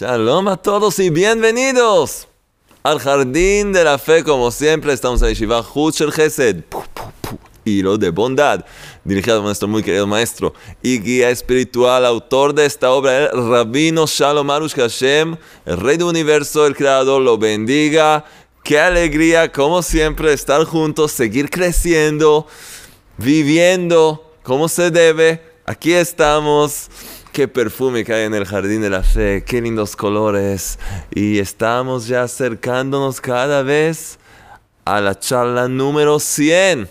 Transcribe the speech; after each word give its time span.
Shalom 0.00 0.46
a 0.46 0.56
todos 0.56 1.00
y 1.00 1.10
bienvenidos 1.10 2.28
al 2.84 3.00
Jardín 3.00 3.72
de 3.72 3.82
la 3.82 3.98
Fe. 3.98 4.22
Como 4.22 4.52
siempre, 4.52 4.92
estamos 4.92 5.20
en 5.22 5.30
Yeshiva 5.30 5.60
Huchel 5.74 6.12
Gesed, 6.12 6.62
hilo 7.64 7.98
de 7.98 8.10
bondad, 8.10 8.64
dirigido 9.02 9.40
a 9.40 9.42
nuestro 9.42 9.66
muy 9.66 9.82
querido 9.82 10.06
maestro 10.06 10.54
y 10.82 11.00
guía 11.00 11.30
espiritual, 11.30 12.06
autor 12.06 12.54
de 12.54 12.66
esta 12.66 12.92
obra, 12.92 13.24
el 13.24 13.50
Rabino 13.50 14.06
Shalom 14.06 14.48
Arush 14.48 14.76
Hashem, 14.76 15.36
el 15.66 15.76
Rey 15.76 15.96
del 15.96 16.06
Universo, 16.06 16.64
el 16.64 16.76
Creador, 16.76 17.20
lo 17.20 17.36
bendiga. 17.36 18.24
Qué 18.62 18.78
alegría, 18.78 19.50
como 19.50 19.82
siempre, 19.82 20.32
estar 20.32 20.62
juntos, 20.64 21.10
seguir 21.10 21.50
creciendo, 21.50 22.46
viviendo 23.16 24.32
como 24.44 24.68
se 24.68 24.92
debe. 24.92 25.42
Aquí 25.66 25.92
estamos 25.92 26.88
qué 27.38 27.46
perfume 27.46 28.04
que 28.04 28.12
hay 28.12 28.24
en 28.24 28.34
el 28.34 28.44
jardín 28.44 28.82
de 28.82 28.90
la 28.90 29.04
fe, 29.04 29.44
qué 29.46 29.60
lindos 29.60 29.94
colores. 29.94 30.76
Y 31.14 31.38
estamos 31.38 32.08
ya 32.08 32.24
acercándonos 32.24 33.20
cada 33.20 33.62
vez 33.62 34.18
a 34.84 35.00
la 35.00 35.16
charla 35.16 35.68
número 35.68 36.18
100. 36.18 36.90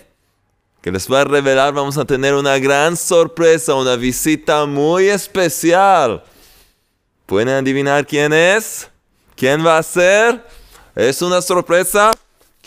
Que 0.80 0.90
les 0.90 1.06
voy 1.06 1.18
a 1.18 1.24
revelar, 1.24 1.74
vamos 1.74 1.98
a 1.98 2.06
tener 2.06 2.34
una 2.34 2.58
gran 2.58 2.96
sorpresa, 2.96 3.74
una 3.74 3.96
visita 3.96 4.64
muy 4.64 5.08
especial. 5.08 6.24
¿Pueden 7.26 7.50
adivinar 7.50 8.06
quién 8.06 8.32
es? 8.32 8.88
¿Quién 9.36 9.66
va 9.66 9.76
a 9.76 9.82
ser? 9.82 10.42
Es 10.94 11.20
una 11.20 11.42
sorpresa. 11.42 12.12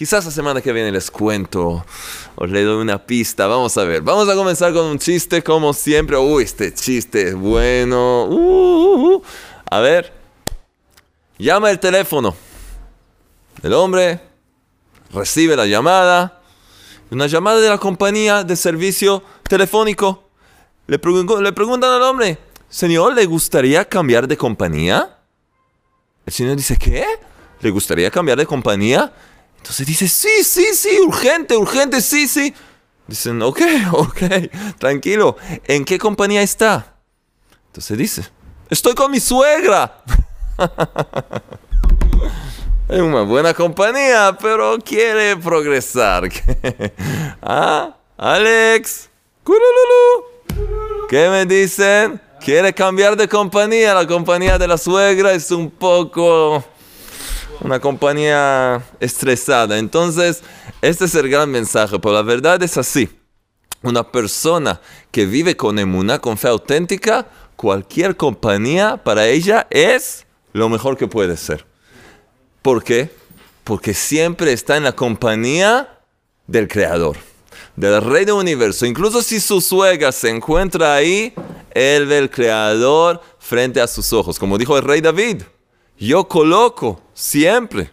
Quizás 0.02 0.26
la 0.26 0.32
semana 0.32 0.62
que 0.62 0.74
viene 0.74 0.92
les 0.92 1.12
cuento 1.12 1.86
os 2.34 2.50
le 2.50 2.64
doy 2.64 2.82
una 2.82 3.06
pista. 3.06 3.46
Vamos 3.46 3.78
a 3.78 3.84
ver. 3.84 4.02
Vamos 4.02 4.28
a 4.28 4.34
comenzar 4.34 4.74
con 4.74 4.86
un 4.86 4.98
chiste 4.98 5.44
como 5.44 5.74
siempre. 5.74 6.18
Uy, 6.18 6.44
este 6.44 6.74
chiste 6.74 7.28
es 7.28 7.36
bueno. 7.36 8.26
Uh, 8.26 8.34
uh, 8.34 9.16
uh. 9.18 9.24
A 9.70 9.80
ver. 9.80 10.12
Llama 11.38 11.70
el 11.70 11.80
teléfono. 11.80 12.36
El 13.62 13.74
hombre 13.74 14.20
recibe 15.14 15.56
la 15.56 15.68
llamada. 15.68 16.42
Una 17.12 17.28
llamada 17.28 17.62
de 17.62 17.70
la 17.70 17.78
compañía 17.78 18.44
de 18.44 18.56
servicio 18.56 19.22
telefónico. 19.48 20.24
Le, 20.88 20.98
le 20.98 21.52
preguntan 21.54 21.92
al 21.92 22.02
hombre, 22.02 22.40
Señor, 22.70 23.14
¿le 23.14 23.28
gustaría 23.28 23.86
cambiar 23.86 24.28
de 24.28 24.36
compañía? 24.36 25.20
El 26.26 26.34
señor 26.34 26.56
dice, 26.56 26.76
¿qué? 26.76 27.06
¿Le 27.60 27.70
gustaría 27.70 28.10
cambiar 28.10 28.40
de 28.40 28.48
compañía? 28.48 29.14
Entonces 29.62 29.86
dice, 29.86 30.08
sí, 30.08 30.44
sí, 30.44 30.66
sí, 30.74 31.00
urgente, 31.06 31.56
urgente, 31.56 32.02
sí, 32.02 32.28
sí. 32.28 32.52
Dicen, 33.06 33.40
ok, 33.44 33.62
ok, 33.92 34.18
tranquilo. 34.80 35.38
¿En 35.66 35.86
qué 35.86 36.00
compañía 36.00 36.42
está? 36.42 36.96
Entonces 37.68 37.96
dice, 37.96 38.24
estoy 38.72 38.96
con 38.96 39.12
mi 39.12 39.20
suegra. 39.20 40.02
es 42.90 43.02
una 43.02 43.22
buena 43.22 43.54
compañía, 43.54 44.36
pero 44.42 44.80
quiere 44.80 45.38
progresar. 45.38 46.28
ah, 47.44 47.96
Alex. 48.18 49.12
¿Qué 51.08 51.30
me 51.30 51.46
dicen? 51.46 52.20
Quiere 52.44 52.74
cambiar 52.74 53.16
de 53.16 53.28
compañía. 53.28 53.94
La 53.94 54.08
compañía 54.08 54.58
de 54.58 54.68
la 54.68 54.80
suegra 54.80 55.34
es 55.34 55.52
un 55.52 55.70
poco 55.70 56.64
una 57.62 57.80
compañía 57.80 58.84
estresada. 59.00 59.78
Entonces, 59.78 60.42
este 60.82 61.06
es 61.06 61.16
el 61.16 61.30
gran 61.30 61.50
mensaje, 61.50 62.00
pero 62.00 62.14
la 62.14 62.22
verdad 62.24 62.62
es 62.64 62.78
así. 62.78 63.10
Una 63.84 64.12
persona 64.12 64.80
que 65.12 65.26
vive 65.26 65.56
con 65.56 65.80
emuna, 65.80 66.20
con 66.20 66.38
fe 66.38 66.48
auténtica, 66.48 67.28
cualquier 67.56 68.16
compañía 68.16 68.98
para 68.98 69.28
ella 69.28 69.68
es 69.70 70.26
lo 70.54 70.70
mejor 70.70 70.98
que 70.98 71.08
puede 71.08 71.38
ser. 71.38 71.66
¿Por 72.62 72.84
qué? 72.84 73.10
Porque 73.64 73.94
siempre 73.94 74.54
está 74.54 74.78
en 74.78 74.84
la 74.84 74.92
compañía 74.92 76.00
del 76.46 76.68
Creador, 76.68 77.18
del 77.76 78.02
Rey 78.02 78.26
del 78.26 78.36
Universo. 78.36 78.86
Incluso 78.86 79.22
si 79.22 79.40
su 79.40 79.62
suegra 79.62 80.12
se 80.12 80.30
encuentra 80.30 80.94
ahí, 80.94 81.34
él 81.72 82.06
ve 82.06 82.20
el 82.20 82.30
Creador 82.30 83.22
frente 83.40 83.82
a 83.82 83.88
sus 83.88 84.14
ojos. 84.14 84.38
Como 84.38 84.58
dijo 84.58 84.78
el 84.78 84.84
Rey 84.84 85.02
David, 85.02 85.44
yo 85.98 86.28
coloco 86.28 87.02
siempre 87.22 87.92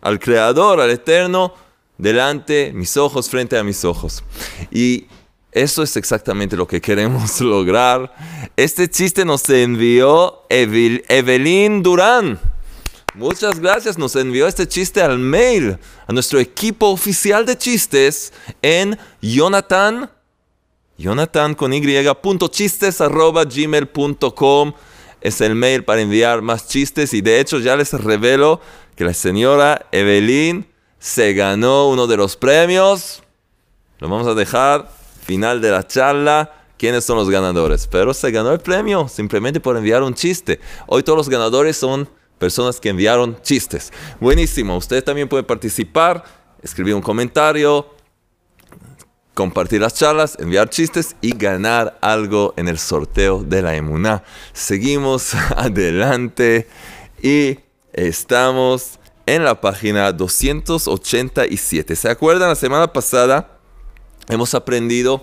al 0.00 0.20
Creador, 0.20 0.80
al 0.80 0.90
Eterno, 0.90 1.52
delante 1.98 2.72
mis 2.72 2.96
ojos, 2.96 3.28
frente 3.28 3.58
a 3.58 3.64
mis 3.64 3.84
ojos. 3.84 4.22
Y 4.70 5.06
eso 5.50 5.82
es 5.82 5.96
exactamente 5.96 6.56
lo 6.56 6.68
que 6.68 6.80
queremos 6.88 7.40
lograr. 7.40 8.14
Este 8.56 8.88
chiste 8.88 9.24
nos 9.24 9.48
envió 9.50 10.44
Evelyn 10.48 11.82
Durán. 11.82 12.38
Muchas 13.14 13.58
gracias, 13.58 13.98
nos 13.98 14.14
envió 14.14 14.46
este 14.46 14.68
chiste 14.68 15.02
al 15.02 15.18
mail, 15.18 15.76
a 16.06 16.12
nuestro 16.12 16.38
equipo 16.38 16.86
oficial 16.86 17.44
de 17.44 17.58
chistes 17.58 18.32
en 18.62 18.96
Jonathan, 19.20 20.08
Jonathan 20.96 21.56
gmail.com 23.54 24.72
es 25.20 25.40
el 25.40 25.54
mail 25.54 25.84
para 25.84 26.00
enviar 26.00 26.42
más 26.42 26.68
chistes 26.68 27.14
y 27.14 27.20
de 27.20 27.40
hecho 27.40 27.58
ya 27.58 27.76
les 27.76 27.92
revelo 27.92 28.60
que 28.96 29.04
la 29.04 29.14
señora 29.14 29.86
Evelyn 29.92 30.66
se 30.98 31.32
ganó 31.34 31.88
uno 31.88 32.06
de 32.06 32.16
los 32.16 32.36
premios. 32.36 33.22
Lo 33.98 34.08
vamos 34.08 34.26
a 34.26 34.34
dejar 34.34 34.90
final 35.22 35.60
de 35.60 35.70
la 35.70 35.86
charla 35.86 36.52
quiénes 36.78 37.04
son 37.04 37.16
los 37.16 37.28
ganadores, 37.28 37.86
pero 37.86 38.14
se 38.14 38.30
ganó 38.30 38.52
el 38.52 38.60
premio 38.60 39.08
simplemente 39.08 39.60
por 39.60 39.76
enviar 39.76 40.02
un 40.02 40.14
chiste. 40.14 40.60
Hoy 40.86 41.02
todos 41.02 41.16
los 41.16 41.28
ganadores 41.28 41.76
son 41.76 42.08
personas 42.38 42.80
que 42.80 42.88
enviaron 42.88 43.36
chistes. 43.42 43.92
Buenísimo, 44.20 44.76
usted 44.76 45.02
también 45.02 45.28
puede 45.28 45.42
participar, 45.42 46.24
escribir 46.62 46.94
un 46.94 47.02
comentario, 47.02 47.86
compartir 49.38 49.80
las 49.80 49.94
charlas, 49.94 50.36
enviar 50.40 50.68
chistes 50.68 51.14
y 51.20 51.30
ganar 51.30 51.96
algo 52.00 52.54
en 52.56 52.66
el 52.66 52.76
sorteo 52.76 53.44
de 53.44 53.62
la 53.62 53.76
Emuná. 53.76 54.24
Seguimos 54.52 55.32
adelante 55.56 56.66
y 57.22 57.60
estamos 57.92 58.98
en 59.26 59.44
la 59.44 59.60
página 59.60 60.10
287. 60.10 61.94
¿Se 61.94 62.10
acuerdan? 62.10 62.48
La 62.48 62.56
semana 62.56 62.92
pasada 62.92 63.60
hemos 64.28 64.56
aprendido 64.56 65.22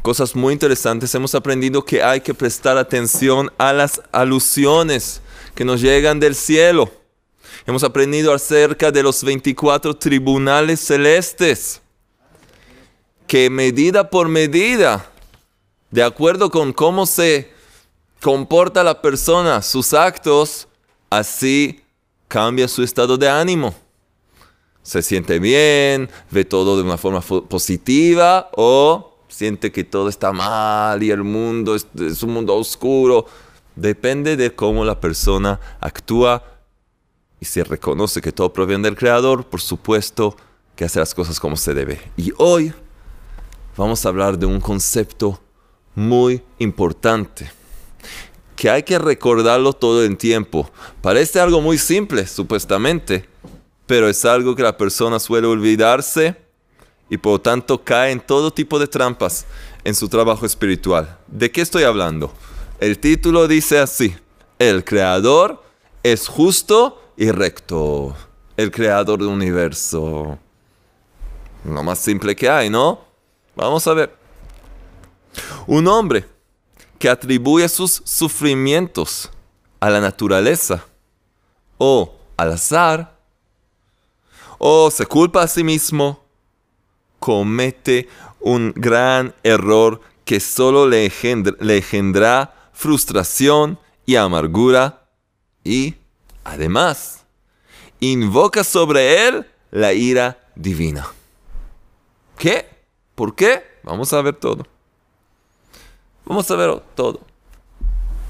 cosas 0.00 0.34
muy 0.34 0.54
interesantes. 0.54 1.14
Hemos 1.14 1.34
aprendido 1.34 1.84
que 1.84 2.02
hay 2.02 2.22
que 2.22 2.32
prestar 2.32 2.78
atención 2.78 3.52
a 3.58 3.74
las 3.74 4.00
alusiones 4.12 5.20
que 5.54 5.66
nos 5.66 5.82
llegan 5.82 6.20
del 6.20 6.34
cielo. 6.34 6.90
Hemos 7.66 7.84
aprendido 7.84 8.32
acerca 8.32 8.90
de 8.90 9.02
los 9.02 9.22
24 9.22 9.94
tribunales 9.94 10.80
celestes 10.80 11.82
que 13.26 13.50
medida 13.50 14.10
por 14.10 14.28
medida, 14.28 15.10
de 15.90 16.02
acuerdo 16.02 16.50
con 16.50 16.72
cómo 16.72 17.06
se 17.06 17.52
comporta 18.20 18.82
la 18.82 19.00
persona, 19.00 19.62
sus 19.62 19.92
actos, 19.94 20.68
así 21.10 21.82
cambia 22.28 22.68
su 22.68 22.82
estado 22.82 23.16
de 23.16 23.28
ánimo. 23.28 23.74
Se 24.82 25.02
siente 25.02 25.38
bien, 25.38 26.08
ve 26.30 26.44
todo 26.44 26.76
de 26.76 26.84
una 26.84 26.96
forma 26.96 27.20
positiva 27.20 28.48
o 28.56 29.16
siente 29.28 29.72
que 29.72 29.84
todo 29.84 30.08
está 30.08 30.32
mal 30.32 31.02
y 31.02 31.10
el 31.10 31.24
mundo 31.24 31.74
es, 31.74 32.22
un 32.22 32.32
mundo 32.32 32.54
oscuro. 32.54 33.26
Depende 33.74 34.36
de 34.36 34.54
cómo 34.54 34.84
la 34.84 35.00
persona 35.00 35.60
actúa 35.80 36.42
y 37.40 37.44
se 37.44 37.64
reconoce 37.64 38.22
que 38.22 38.32
todo 38.32 38.52
proviene 38.52 38.84
del 38.84 38.96
Creador, 38.96 39.44
por 39.44 39.60
supuesto 39.60 40.36
que 40.74 40.84
hace 40.84 41.00
las 41.00 41.14
cosas 41.14 41.40
como 41.40 41.56
se 41.56 41.74
debe. 41.74 42.00
Y 42.16 42.32
hoy 42.38 42.72
vamos 43.76 44.04
a 44.04 44.08
hablar 44.08 44.38
de 44.38 44.46
un 44.46 44.60
concepto 44.60 45.40
muy 45.94 46.42
importante 46.58 47.50
que 48.56 48.70
hay 48.70 48.82
que 48.82 48.98
recordarlo 48.98 49.74
todo 49.74 50.02
el 50.02 50.16
tiempo. 50.16 50.70
Parece 51.02 51.38
algo 51.38 51.60
muy 51.60 51.76
simple, 51.76 52.26
supuestamente, 52.26 53.28
pero 53.86 54.08
es 54.08 54.24
algo 54.24 54.56
que 54.56 54.62
la 54.62 54.76
persona 54.76 55.20
suele 55.20 55.46
olvidarse 55.46 56.34
y 57.10 57.18
por 57.18 57.32
lo 57.32 57.40
tanto 57.40 57.84
cae 57.84 58.10
en 58.10 58.20
todo 58.20 58.50
tipo 58.50 58.78
de 58.78 58.86
trampas 58.86 59.44
en 59.84 59.94
su 59.94 60.08
trabajo 60.08 60.46
espiritual. 60.46 61.18
¿De 61.28 61.50
qué 61.50 61.60
estoy 61.60 61.84
hablando? 61.84 62.32
El 62.80 62.98
título 62.98 63.46
dice 63.46 63.78
así, 63.78 64.16
el 64.58 64.84
creador 64.84 65.62
es 66.02 66.26
justo 66.26 67.00
y 67.16 67.30
recto, 67.30 68.16
el 68.56 68.70
creador 68.70 69.18
del 69.18 69.28
universo. 69.28 70.38
Lo 71.64 71.82
más 71.82 71.98
simple 71.98 72.34
que 72.34 72.48
hay, 72.48 72.70
¿no? 72.70 73.05
Vamos 73.56 73.86
a 73.86 73.94
ver. 73.94 74.14
Un 75.66 75.88
hombre 75.88 76.26
que 76.98 77.08
atribuye 77.08 77.68
sus 77.68 78.02
sufrimientos 78.04 79.30
a 79.80 79.90
la 79.90 80.00
naturaleza 80.00 80.84
o 81.78 82.14
al 82.36 82.52
azar 82.52 83.16
o 84.58 84.90
se 84.90 85.06
culpa 85.06 85.42
a 85.42 85.48
sí 85.48 85.64
mismo, 85.64 86.24
comete 87.18 88.08
un 88.40 88.72
gran 88.74 89.34
error 89.42 90.00
que 90.24 90.40
solo 90.40 90.86
le, 90.86 91.04
engendra, 91.04 92.54
frustración 92.72 93.78
y 94.04 94.16
amargura 94.16 95.08
Y, 95.64 95.94
además, 96.44 97.24
invoca 98.00 98.64
sobre 98.64 99.26
él 99.26 99.46
la 99.70 99.92
ira 99.92 100.38
divina. 100.54 101.06
¿Qué? 102.38 102.75
¿Por 103.16 103.34
qué? 103.34 103.64
Vamos 103.82 104.12
a 104.12 104.22
ver 104.22 104.36
todo. 104.36 104.64
Vamos 106.24 106.48
a 106.50 106.54
ver 106.54 106.80
todo. 106.94 107.20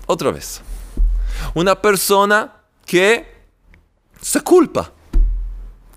Otra 0.07 0.31
vez. 0.31 0.63
Una 1.55 1.75
persona 1.75 2.55
que 2.87 3.27
se 4.21 4.41
culpa. 4.41 4.93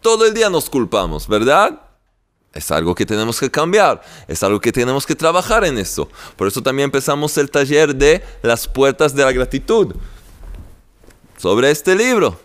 Todo 0.01 0.25
el 0.25 0.33
día 0.33 0.49
nos 0.49 0.69
culpamos, 0.69 1.27
¿verdad? 1.27 1.79
Es 2.53 2.71
algo 2.71 2.95
que 2.95 3.05
tenemos 3.05 3.39
que 3.39 3.51
cambiar, 3.51 4.01
es 4.27 4.41
algo 4.41 4.59
que 4.59 4.71
tenemos 4.71 5.05
que 5.05 5.15
trabajar 5.15 5.63
en 5.65 5.77
eso. 5.77 6.09
Por 6.35 6.47
eso 6.47 6.63
también 6.63 6.85
empezamos 6.85 7.37
el 7.37 7.51
taller 7.51 7.95
de 7.95 8.23
las 8.41 8.67
puertas 8.67 9.13
de 9.13 9.23
la 9.23 9.31
gratitud 9.31 9.95
sobre 11.37 11.69
este 11.69 11.95
libro, 11.95 12.39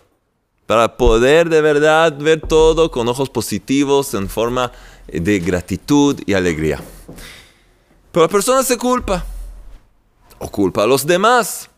para 0.65 0.97
poder 0.97 1.49
de 1.49 1.61
verdad 1.61 2.15
ver 2.17 2.41
todo 2.41 2.89
con 2.89 3.07
ojos 3.07 3.29
positivos 3.29 4.13
en 4.13 4.29
forma 4.29 4.71
de 5.07 5.39
gratitud 5.39 6.19
y 6.25 6.33
alegría. 6.33 6.81
Pero 8.11 8.25
la 8.25 8.31
persona 8.31 8.63
se 8.63 8.77
culpa, 8.77 9.25
o 10.39 10.49
culpa 10.49 10.83
a 10.83 10.87
los 10.87 11.05
demás, 11.05 11.69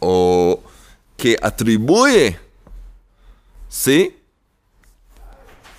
o 0.00 0.60
que 1.16 1.36
atribuye, 1.40 2.38
¿sí? 3.68 4.16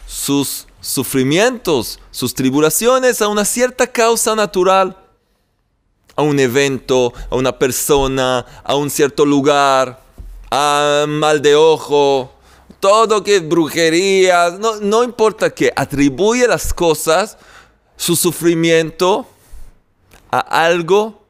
Sus 0.08 0.68
sufrimientos, 0.80 2.00
sus 2.12 2.34
tribulaciones 2.34 3.22
a 3.22 3.28
una 3.28 3.46
cierta 3.46 3.88
causa 3.88 4.36
natural, 4.36 4.98
a 6.16 6.22
un 6.22 6.40
evento, 6.40 7.14
a 7.30 7.36
una 7.36 7.58
persona, 7.58 8.46
a 8.64 8.76
un 8.76 8.90
cierto 8.90 9.26
lugar, 9.26 10.03
a 10.56 11.06
mal 11.08 11.42
de 11.42 11.56
ojo, 11.56 12.32
todo 12.80 13.24
que 13.24 13.40
brujería, 13.40 14.52
no, 14.52 14.76
no 14.76 15.04
importa 15.04 15.50
qué, 15.50 15.74
atribuye 15.76 16.48
las 16.48 16.72
cosas, 16.72 17.40
su 17.98 18.16
sufrimiento, 18.16 19.26
a 20.30 20.38
algo 20.66 21.26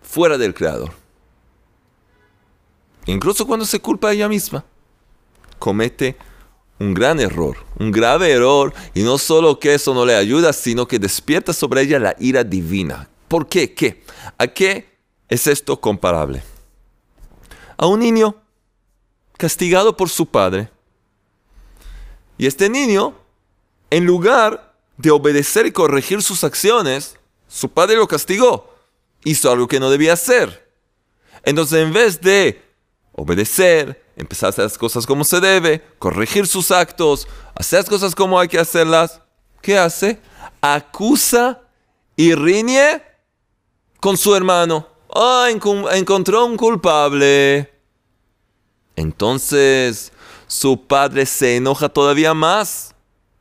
fuera 0.00 0.38
del 0.38 0.54
Creador. 0.54 0.92
Incluso 3.06 3.48
cuando 3.48 3.66
se 3.66 3.80
culpa 3.80 4.10
a 4.10 4.12
ella 4.12 4.28
misma, 4.28 4.64
comete 5.58 6.16
un 6.78 6.94
gran 6.94 7.18
error, 7.18 7.56
un 7.80 7.90
grave 7.90 8.30
error, 8.30 8.72
y 8.94 9.02
no 9.02 9.18
solo 9.18 9.58
que 9.58 9.74
eso 9.74 9.92
no 9.92 10.06
le 10.06 10.14
ayuda, 10.14 10.52
sino 10.52 10.86
que 10.86 11.00
despierta 11.00 11.52
sobre 11.52 11.82
ella 11.82 11.98
la 11.98 12.14
ira 12.20 12.44
divina. 12.44 13.08
¿Por 13.26 13.48
qué? 13.48 13.74
¿Qué? 13.74 14.04
¿A 14.38 14.46
qué 14.46 14.88
es 15.28 15.48
esto 15.48 15.80
comparable? 15.80 16.44
A 17.76 17.86
un 17.86 18.00
niño 18.00 18.34
castigado 19.36 19.96
por 19.96 20.08
su 20.08 20.26
padre. 20.26 20.70
Y 22.38 22.46
este 22.46 22.68
niño, 22.68 23.14
en 23.90 24.04
lugar 24.04 24.74
de 24.96 25.10
obedecer 25.10 25.66
y 25.66 25.72
corregir 25.72 26.22
sus 26.22 26.44
acciones, 26.44 27.18
su 27.48 27.70
padre 27.70 27.96
lo 27.96 28.08
castigó. 28.08 28.74
Hizo 29.24 29.50
algo 29.50 29.68
que 29.68 29.80
no 29.80 29.90
debía 29.90 30.12
hacer. 30.12 30.70
Entonces, 31.44 31.84
en 31.84 31.92
vez 31.92 32.20
de 32.20 32.62
obedecer, 33.12 34.04
empezar 34.16 34.48
a 34.48 34.50
hacer 34.50 34.64
las 34.64 34.78
cosas 34.78 35.06
como 35.06 35.24
se 35.24 35.40
debe, 35.40 35.82
corregir 35.98 36.46
sus 36.46 36.70
actos, 36.70 37.28
hacer 37.54 37.80
las 37.80 37.88
cosas 37.88 38.14
como 38.14 38.38
hay 38.38 38.48
que 38.48 38.58
hacerlas, 38.58 39.20
¿qué 39.62 39.78
hace? 39.78 40.20
Acusa 40.60 41.62
y 42.16 42.34
riñe 42.34 43.02
con 44.00 44.16
su 44.16 44.34
hermano. 44.34 44.95
Ah, 45.14 45.48
encontró 45.50 46.46
un 46.46 46.56
culpable. 46.56 47.72
Entonces 48.96 50.12
su 50.46 50.86
padre 50.86 51.26
se 51.26 51.56
enoja 51.56 51.88
todavía 51.88 52.34
más, 52.34 52.94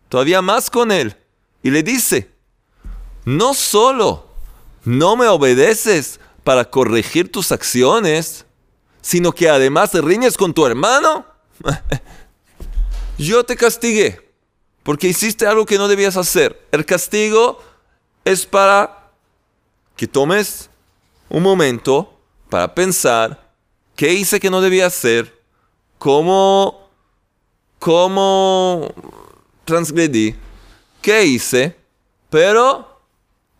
todavía 0.09 0.41
más 0.41 0.69
con 0.69 0.91
él, 0.91 1.15
y 1.63 1.69
le 1.69 1.83
dice, 1.83 2.31
no 3.23 3.53
solo 3.53 4.27
no 4.83 5.15
me 5.15 5.27
obedeces 5.27 6.19
para 6.43 6.69
corregir 6.69 7.31
tus 7.31 7.51
acciones, 7.51 8.45
sino 9.01 9.31
que 9.31 9.49
además 9.49 9.93
riñes 9.93 10.37
con 10.37 10.53
tu 10.53 10.65
hermano. 10.65 11.25
Yo 13.17 13.43
te 13.43 13.55
castigué 13.55 14.33
porque 14.83 15.07
hiciste 15.07 15.47
algo 15.47 15.65
que 15.65 15.77
no 15.77 15.87
debías 15.87 16.17
hacer. 16.17 16.67
El 16.71 16.85
castigo 16.85 17.59
es 18.23 18.45
para 18.45 19.09
que 19.95 20.05
tomes 20.05 20.69
un 21.29 21.43
momento 21.43 22.19
para 22.49 22.73
pensar 22.73 23.53
qué 23.95 24.13
hice 24.13 24.39
que 24.39 24.49
no 24.49 24.61
debía 24.61 24.87
hacer 24.87 25.35
cómo, 25.97 26.89
cómo 27.79 28.93
transgredí, 29.63 30.35
qué 31.01 31.25
hice, 31.25 31.77
pero 32.29 33.01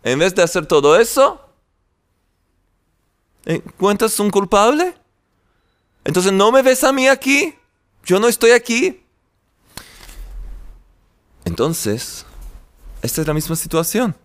en 0.04 0.20
vez 0.20 0.36
de 0.36 0.44
hacer 0.44 0.66
todo 0.66 1.00
eso, 1.00 1.42
¿encuentras 3.46 4.20
un 4.20 4.30
culpable? 4.30 4.96
Entonces 6.04 6.32
no 6.32 6.52
me 6.52 6.62
ves 6.62 6.84
a 6.84 6.92
mí 6.92 7.08
aquí, 7.08 7.56
yo 8.06 8.20
no 8.20 8.28
estoy 8.28 8.52
aquí. 8.52 9.02
Entonces, 11.46 12.26
esta 13.02 13.22
es 13.22 13.28
la 13.28 13.34
misma 13.34 13.56
situación 13.56 14.16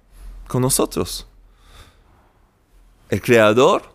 con 0.46 0.62
nosotros. 0.62 1.26
El 3.10 3.20
Creador 3.20 3.92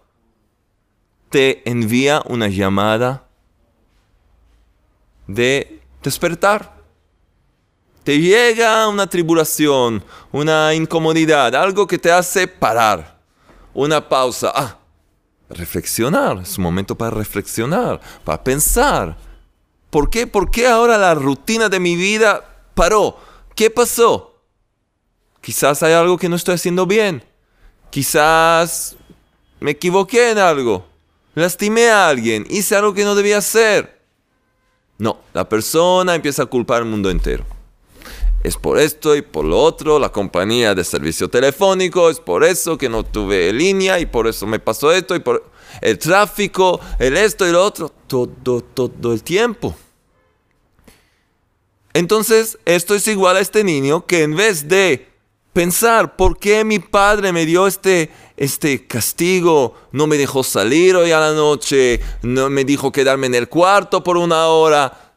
te 1.30 1.68
envía 1.70 2.22
una 2.26 2.50
llamada 2.50 3.30
de 5.26 5.82
despertar. 6.04 6.76
Te 8.04 8.20
llega 8.20 8.88
una 8.90 9.08
tribulación, 9.08 10.04
una 10.34 10.74
incomodidad, 10.74 11.56
algo 11.56 11.88
que 11.88 11.98
te 11.98 12.12
hace 12.12 12.46
parar, 12.48 13.18
una 13.74 14.08
pausa. 14.08 14.52
Ah, 14.54 14.78
reflexionar, 15.50 16.40
es 16.40 16.58
un 16.58 16.66
momento 16.66 16.96
para 16.96 17.12
reflexionar, 17.12 18.02
para 18.26 18.44
pensar. 18.44 19.18
¿Por 19.90 20.10
qué? 20.10 20.28
¿Por 20.28 20.52
qué 20.52 20.68
ahora 20.68 20.98
la 20.98 21.16
rutina 21.16 21.70
de 21.70 21.80
mi 21.80 21.96
vida 21.96 22.44
paró? 22.74 23.18
¿Qué 23.56 23.70
pasó? 23.70 24.42
Quizás 25.40 25.82
hay 25.84 25.94
algo 25.94 26.18
que 26.18 26.28
no 26.28 26.36
estoy 26.36 26.56
haciendo 26.56 26.86
bien. 26.86 27.24
Quizás 27.90 28.98
me 29.66 29.72
equivoqué 29.72 30.30
en 30.30 30.38
algo. 30.38 30.86
Lastimé 31.34 31.90
a 31.90 32.08
alguien. 32.08 32.46
Hice 32.52 32.76
algo 32.76 32.94
que 32.94 33.04
no 33.04 33.16
debía 33.16 33.40
hacer. 33.40 34.00
No, 35.00 35.18
la 35.34 35.50
persona 35.50 36.14
empieza 36.14 36.44
a 36.44 36.46
culpar 36.46 36.84
al 36.84 36.88
mundo 36.88 37.10
entero. 37.10 37.44
Es 38.44 38.58
por 38.58 38.78
esto 38.78 39.16
y 39.16 39.24
por 39.24 39.44
lo 39.44 39.60
otro, 39.60 39.98
la 39.98 40.12
compañía 40.12 40.76
de 40.76 40.84
servicio 40.84 41.32
telefónico, 41.32 42.12
es 42.12 42.20
por 42.20 42.44
eso 42.44 42.78
que 42.78 42.90
no 42.90 43.02
tuve 43.02 43.52
línea 43.52 44.00
y 44.00 44.06
por 44.06 44.28
eso 44.28 44.46
me 44.46 44.60
pasó 44.60 44.92
esto 44.92 45.16
y 45.16 45.20
por 45.20 45.50
el 45.82 45.98
tráfico, 45.98 46.80
el 47.00 47.18
esto 47.18 47.48
y 47.48 47.52
lo 47.52 47.66
otro, 47.66 47.92
todo, 48.06 48.62
todo 48.62 49.14
el 49.14 49.24
tiempo. 49.24 49.76
Entonces, 51.96 52.60
esto 52.66 52.94
es 52.94 53.08
igual 53.08 53.38
a 53.38 53.40
este 53.40 53.64
niño 53.64 54.06
que 54.06 54.22
en 54.22 54.36
vez 54.36 54.68
de 54.68 55.08
pensar 55.54 56.18
por 56.18 56.38
qué 56.38 56.66
mi 56.66 56.80
padre 56.80 57.32
me 57.32 57.46
dio 57.46 57.66
este, 57.66 58.12
este 58.38 58.86
castigo, 58.86 59.76
no 59.92 60.08
me 60.08 60.18
dejó 60.18 60.44
salir 60.44 60.96
hoy 60.96 61.12
a 61.12 61.20
la 61.20 61.34
noche, 61.34 62.02
no 62.22 62.50
me 62.50 62.66
dijo 62.66 62.92
quedarme 62.92 63.28
en 63.28 63.36
el 63.36 63.48
cuarto 63.48 64.04
por 64.04 64.18
una 64.18 64.48
hora. 64.48 65.14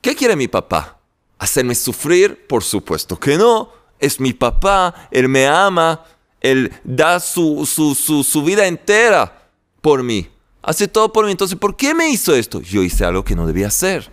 ¿Qué 0.00 0.14
quiere 0.14 0.36
mi 0.36 0.48
papá? 0.48 0.98
¿Hacerme 1.38 1.74
sufrir? 1.74 2.46
Por 2.46 2.64
supuesto 2.64 3.18
que 3.18 3.36
no. 3.36 3.70
Es 3.98 4.20
mi 4.20 4.32
papá, 4.32 5.08
él 5.10 5.28
me 5.28 5.46
ama, 5.46 6.04
él 6.40 6.72
da 6.84 7.18
su, 7.18 7.66
su, 7.66 7.94
su, 8.22 8.44
vida 8.44 8.66
entera 8.66 9.50
por 9.80 10.02
mí. 10.02 10.28
Hace 10.62 10.86
todo 10.86 11.12
por 11.12 11.24
mí. 11.24 11.32
Entonces, 11.32 11.58
¿por 11.58 11.76
qué 11.76 11.94
me 11.94 12.08
hizo 12.08 12.34
esto? 12.34 12.60
Yo 12.60 12.82
hice 12.82 13.04
algo 13.04 13.24
que 13.24 13.34
no 13.34 13.46
debía 13.46 13.66
hacer. 13.66 14.10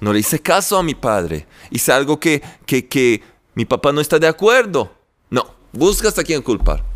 No 0.00 0.12
le 0.12 0.20
hice 0.20 0.40
caso 0.40 0.78
a 0.78 0.82
mi 0.82 0.94
padre. 0.94 1.46
Hice 1.70 1.92
algo 1.92 2.18
que, 2.18 2.42
que, 2.64 2.88
que 2.88 3.22
mi 3.54 3.66
papá 3.66 3.92
no 3.92 4.00
está 4.00 4.18
de 4.18 4.28
acuerdo. 4.28 4.90
No, 5.28 5.46
buscas 5.72 6.18
a 6.18 6.24
quien 6.24 6.40
culpar. 6.40 6.95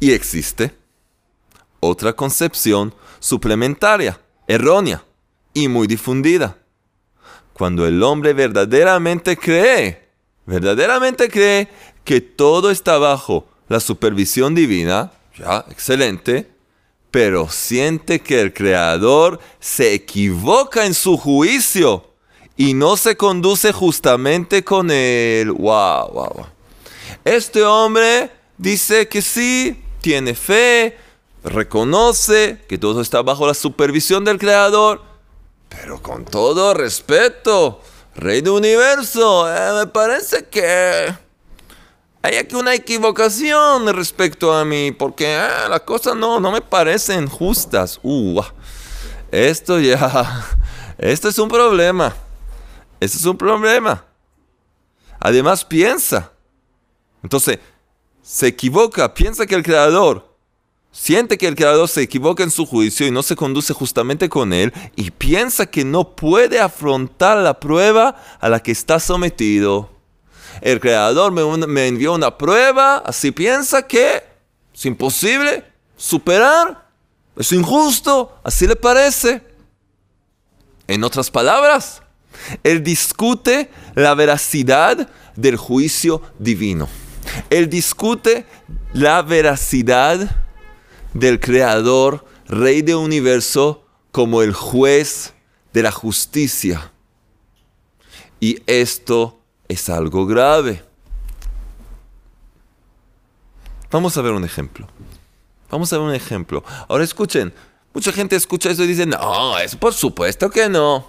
Y 0.00 0.12
existe 0.12 0.74
otra 1.80 2.12
concepción 2.14 2.94
suplementaria, 3.18 4.20
errónea 4.46 5.04
y 5.54 5.68
muy 5.68 5.86
difundida. 5.86 6.58
Cuando 7.52 7.86
el 7.86 8.02
hombre 8.02 8.34
verdaderamente 8.34 9.36
cree, 9.36 10.08
verdaderamente 10.44 11.28
cree 11.28 11.68
que 12.04 12.20
todo 12.20 12.70
está 12.70 12.98
bajo 12.98 13.46
la 13.68 13.80
supervisión 13.80 14.54
divina, 14.54 15.12
ya, 15.38 15.64
excelente, 15.70 16.50
pero 17.10 17.48
siente 17.48 18.20
que 18.20 18.40
el 18.40 18.52
Creador 18.52 19.40
se 19.58 19.94
equivoca 19.94 20.84
en 20.84 20.94
su 20.94 21.16
juicio 21.16 22.12
y 22.56 22.74
no 22.74 22.96
se 22.96 23.16
conduce 23.16 23.72
justamente 23.72 24.62
con 24.62 24.90
él. 24.90 25.50
Wow, 25.52 26.10
wow, 26.12 26.32
wow. 26.34 26.46
Este 27.24 27.62
hombre 27.62 28.30
dice 28.58 29.08
que 29.08 29.22
sí, 29.22 29.82
tiene 30.00 30.34
fe, 30.34 30.96
reconoce 31.44 32.64
que 32.68 32.78
todo 32.78 33.00
está 33.00 33.22
bajo 33.22 33.46
la 33.46 33.54
supervisión 33.54 34.24
del 34.24 34.38
Creador, 34.38 35.02
pero 35.68 36.02
con 36.02 36.24
todo 36.24 36.74
respeto, 36.74 37.80
Rey 38.14 38.40
del 38.40 38.52
Universo, 38.52 39.46
eh, 39.54 39.84
me 39.84 39.86
parece 39.86 40.46
que 40.46 41.14
hay 42.22 42.36
aquí 42.36 42.56
una 42.56 42.74
equivocación 42.74 43.86
respecto 43.94 44.52
a 44.52 44.64
mí, 44.64 44.90
porque 44.90 45.36
eh, 45.36 45.68
las 45.68 45.82
cosas 45.82 46.16
no, 46.16 46.40
no 46.40 46.50
me 46.50 46.60
parecen 46.60 47.28
justas. 47.28 48.00
Uh, 48.02 48.42
esto 49.30 49.78
ya, 49.78 50.44
esto 50.98 51.28
es 51.28 51.38
un 51.38 51.48
problema. 51.48 52.16
Esto 52.98 53.18
es 53.18 53.24
un 53.26 53.36
problema. 53.36 54.04
Además 55.20 55.64
piensa. 55.64 56.32
Entonces, 57.22 57.58
se 58.26 58.48
equivoca, 58.48 59.14
piensa 59.14 59.46
que 59.46 59.54
el 59.54 59.62
creador 59.62 60.34
siente 60.90 61.38
que 61.38 61.46
el 61.46 61.54
creador 61.54 61.88
se 61.88 62.02
equivoca 62.02 62.42
en 62.42 62.50
su 62.50 62.66
juicio 62.66 63.06
y 63.06 63.12
no 63.12 63.22
se 63.22 63.36
conduce 63.36 63.72
justamente 63.72 64.28
con 64.28 64.52
él 64.52 64.72
y 64.96 65.12
piensa 65.12 65.66
que 65.66 65.84
no 65.84 66.16
puede 66.16 66.58
afrontar 66.58 67.38
la 67.38 67.60
prueba 67.60 68.20
a 68.40 68.48
la 68.48 68.60
que 68.60 68.72
está 68.72 68.98
sometido. 68.98 69.90
El 70.60 70.80
creador 70.80 71.30
me, 71.30 71.86
envió 71.86 72.14
una 72.14 72.36
prueba, 72.36 72.98
así 72.98 73.30
piensa 73.30 73.86
que 73.86 74.24
es 74.74 74.86
imposible 74.86 75.62
superar, 75.96 76.88
es 77.36 77.52
injusto, 77.52 78.36
así 78.42 78.66
le 78.66 78.74
parece. 78.74 79.40
En 80.88 81.04
otras 81.04 81.30
palabras, 81.30 82.02
él 82.64 82.82
discute 82.82 83.70
la 83.94 84.14
veracidad 84.14 85.08
del 85.36 85.56
juicio 85.56 86.22
divino. 86.40 86.88
Él 87.50 87.68
discute 87.68 88.46
la 88.92 89.22
veracidad 89.22 90.44
del 91.14 91.40
Creador, 91.40 92.24
Rey 92.46 92.82
del 92.82 92.96
universo, 92.96 93.84
como 94.12 94.42
el 94.42 94.52
juez 94.52 95.34
de 95.72 95.82
la 95.82 95.92
justicia. 95.92 96.92
Y 98.40 98.62
esto 98.66 99.40
es 99.68 99.88
algo 99.88 100.26
grave. 100.26 100.84
Vamos 103.90 104.16
a 104.16 104.22
ver 104.22 104.32
un 104.32 104.44
ejemplo. 104.44 104.86
Vamos 105.70 105.92
a 105.92 105.98
ver 105.98 106.06
un 106.06 106.14
ejemplo. 106.14 106.62
Ahora 106.88 107.04
escuchen, 107.04 107.52
mucha 107.92 108.12
gente 108.12 108.36
escucha 108.36 108.70
eso 108.70 108.84
y 108.84 108.88
dice, 108.88 109.06
no, 109.06 109.58
es 109.58 109.74
por 109.76 109.94
supuesto 109.94 110.50
que 110.50 110.68
no. 110.68 111.08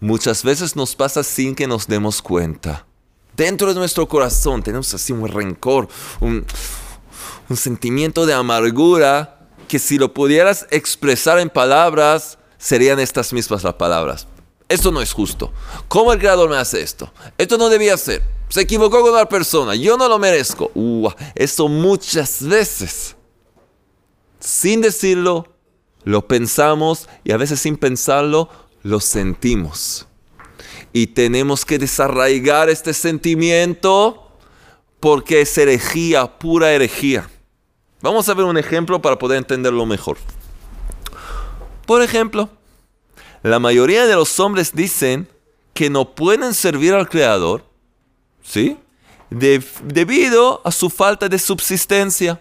Muchas 0.00 0.42
veces 0.42 0.76
nos 0.76 0.94
pasa 0.94 1.22
sin 1.22 1.54
que 1.54 1.66
nos 1.66 1.86
demos 1.86 2.20
cuenta. 2.20 2.86
Dentro 3.36 3.74
de 3.74 3.74
nuestro 3.74 4.06
corazón 4.06 4.62
tenemos 4.62 4.94
así 4.94 5.12
un 5.12 5.26
rencor, 5.26 5.88
un, 6.20 6.46
sentimiento 7.56 8.26
de 8.26 8.34
amargura 8.34 9.40
que 9.68 9.78
si 9.78 9.98
lo 9.98 10.14
pudieras 10.14 10.66
expresar 10.70 11.38
en 11.38 11.50
palabras, 11.50 12.38
serían 12.58 13.00
estas 13.00 13.32
mismas 13.32 13.64
las 13.64 13.74
palabras. 13.74 14.28
Esto 14.68 14.92
no 14.92 15.02
es 15.02 15.12
justo. 15.12 15.52
¿Cómo 15.88 16.12
el 16.12 16.18
creador 16.18 16.48
me 16.48 16.56
hace 16.56 16.80
esto? 16.80 17.12
Esto 17.36 17.58
no 17.58 17.68
debía 17.68 17.96
ser. 17.96 18.22
Se 18.48 18.62
equivocó 18.62 19.02
con 19.02 19.12
una 19.12 19.28
persona. 19.28 19.74
Yo 19.74 19.96
no 19.96 20.08
lo 20.08 20.18
merezco. 20.18 20.70
Uh, 20.74 21.10
esto 21.34 21.68
muchas 21.68 22.46
veces, 22.46 23.16
sin 24.38 24.80
decirlo, 24.80 25.54
lo 26.04 26.26
pensamos 26.28 27.08
y 27.24 27.32
a 27.32 27.36
veces 27.36 27.60
sin 27.60 27.76
pensarlo, 27.76 28.48
lo 28.82 29.00
sentimos. 29.00 30.06
Y 30.94 31.08
tenemos 31.08 31.66
que 31.66 31.78
desarraigar 31.78 32.70
este 32.70 32.94
sentimiento 32.94 34.30
porque 35.00 35.42
es 35.42 35.58
herejía, 35.58 36.38
pura 36.38 36.72
herejía. 36.72 37.28
Vamos 38.00 38.28
a 38.28 38.34
ver 38.34 38.46
un 38.46 38.56
ejemplo 38.56 39.02
para 39.02 39.18
poder 39.18 39.38
entenderlo 39.38 39.84
mejor. 39.84 40.16
Por 41.84 42.00
ejemplo, 42.00 42.48
la 43.42 43.58
mayoría 43.58 44.06
de 44.06 44.14
los 44.14 44.38
hombres 44.40 44.72
dicen 44.72 45.28
que 45.74 45.90
no 45.90 46.14
pueden 46.14 46.54
servir 46.54 46.94
al 46.94 47.08
Creador, 47.08 47.64
¿sí? 48.42 48.78
debido 49.30 50.60
a 50.64 50.70
su 50.70 50.90
falta 50.90 51.28
de 51.28 51.38
subsistencia. 51.38 52.40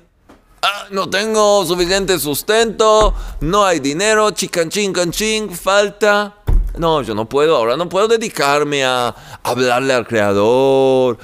Ah, 0.61 0.87
no 0.91 1.09
tengo 1.09 1.65
suficiente 1.65 2.19
sustento, 2.19 3.15
no 3.41 3.65
hay 3.65 3.79
dinero, 3.79 4.29
chicanchín, 4.31 4.93
canchín, 4.93 5.49
falta. 5.49 6.42
No, 6.77 7.01
yo 7.03 7.13
no 7.13 7.29
puedo, 7.29 7.55
ahora 7.55 7.77
no 7.77 7.87
puedo 7.87 8.07
dedicarme 8.07 8.83
a 8.83 9.15
hablarle 9.43 9.93
al 9.93 10.07
Creador, 10.07 11.19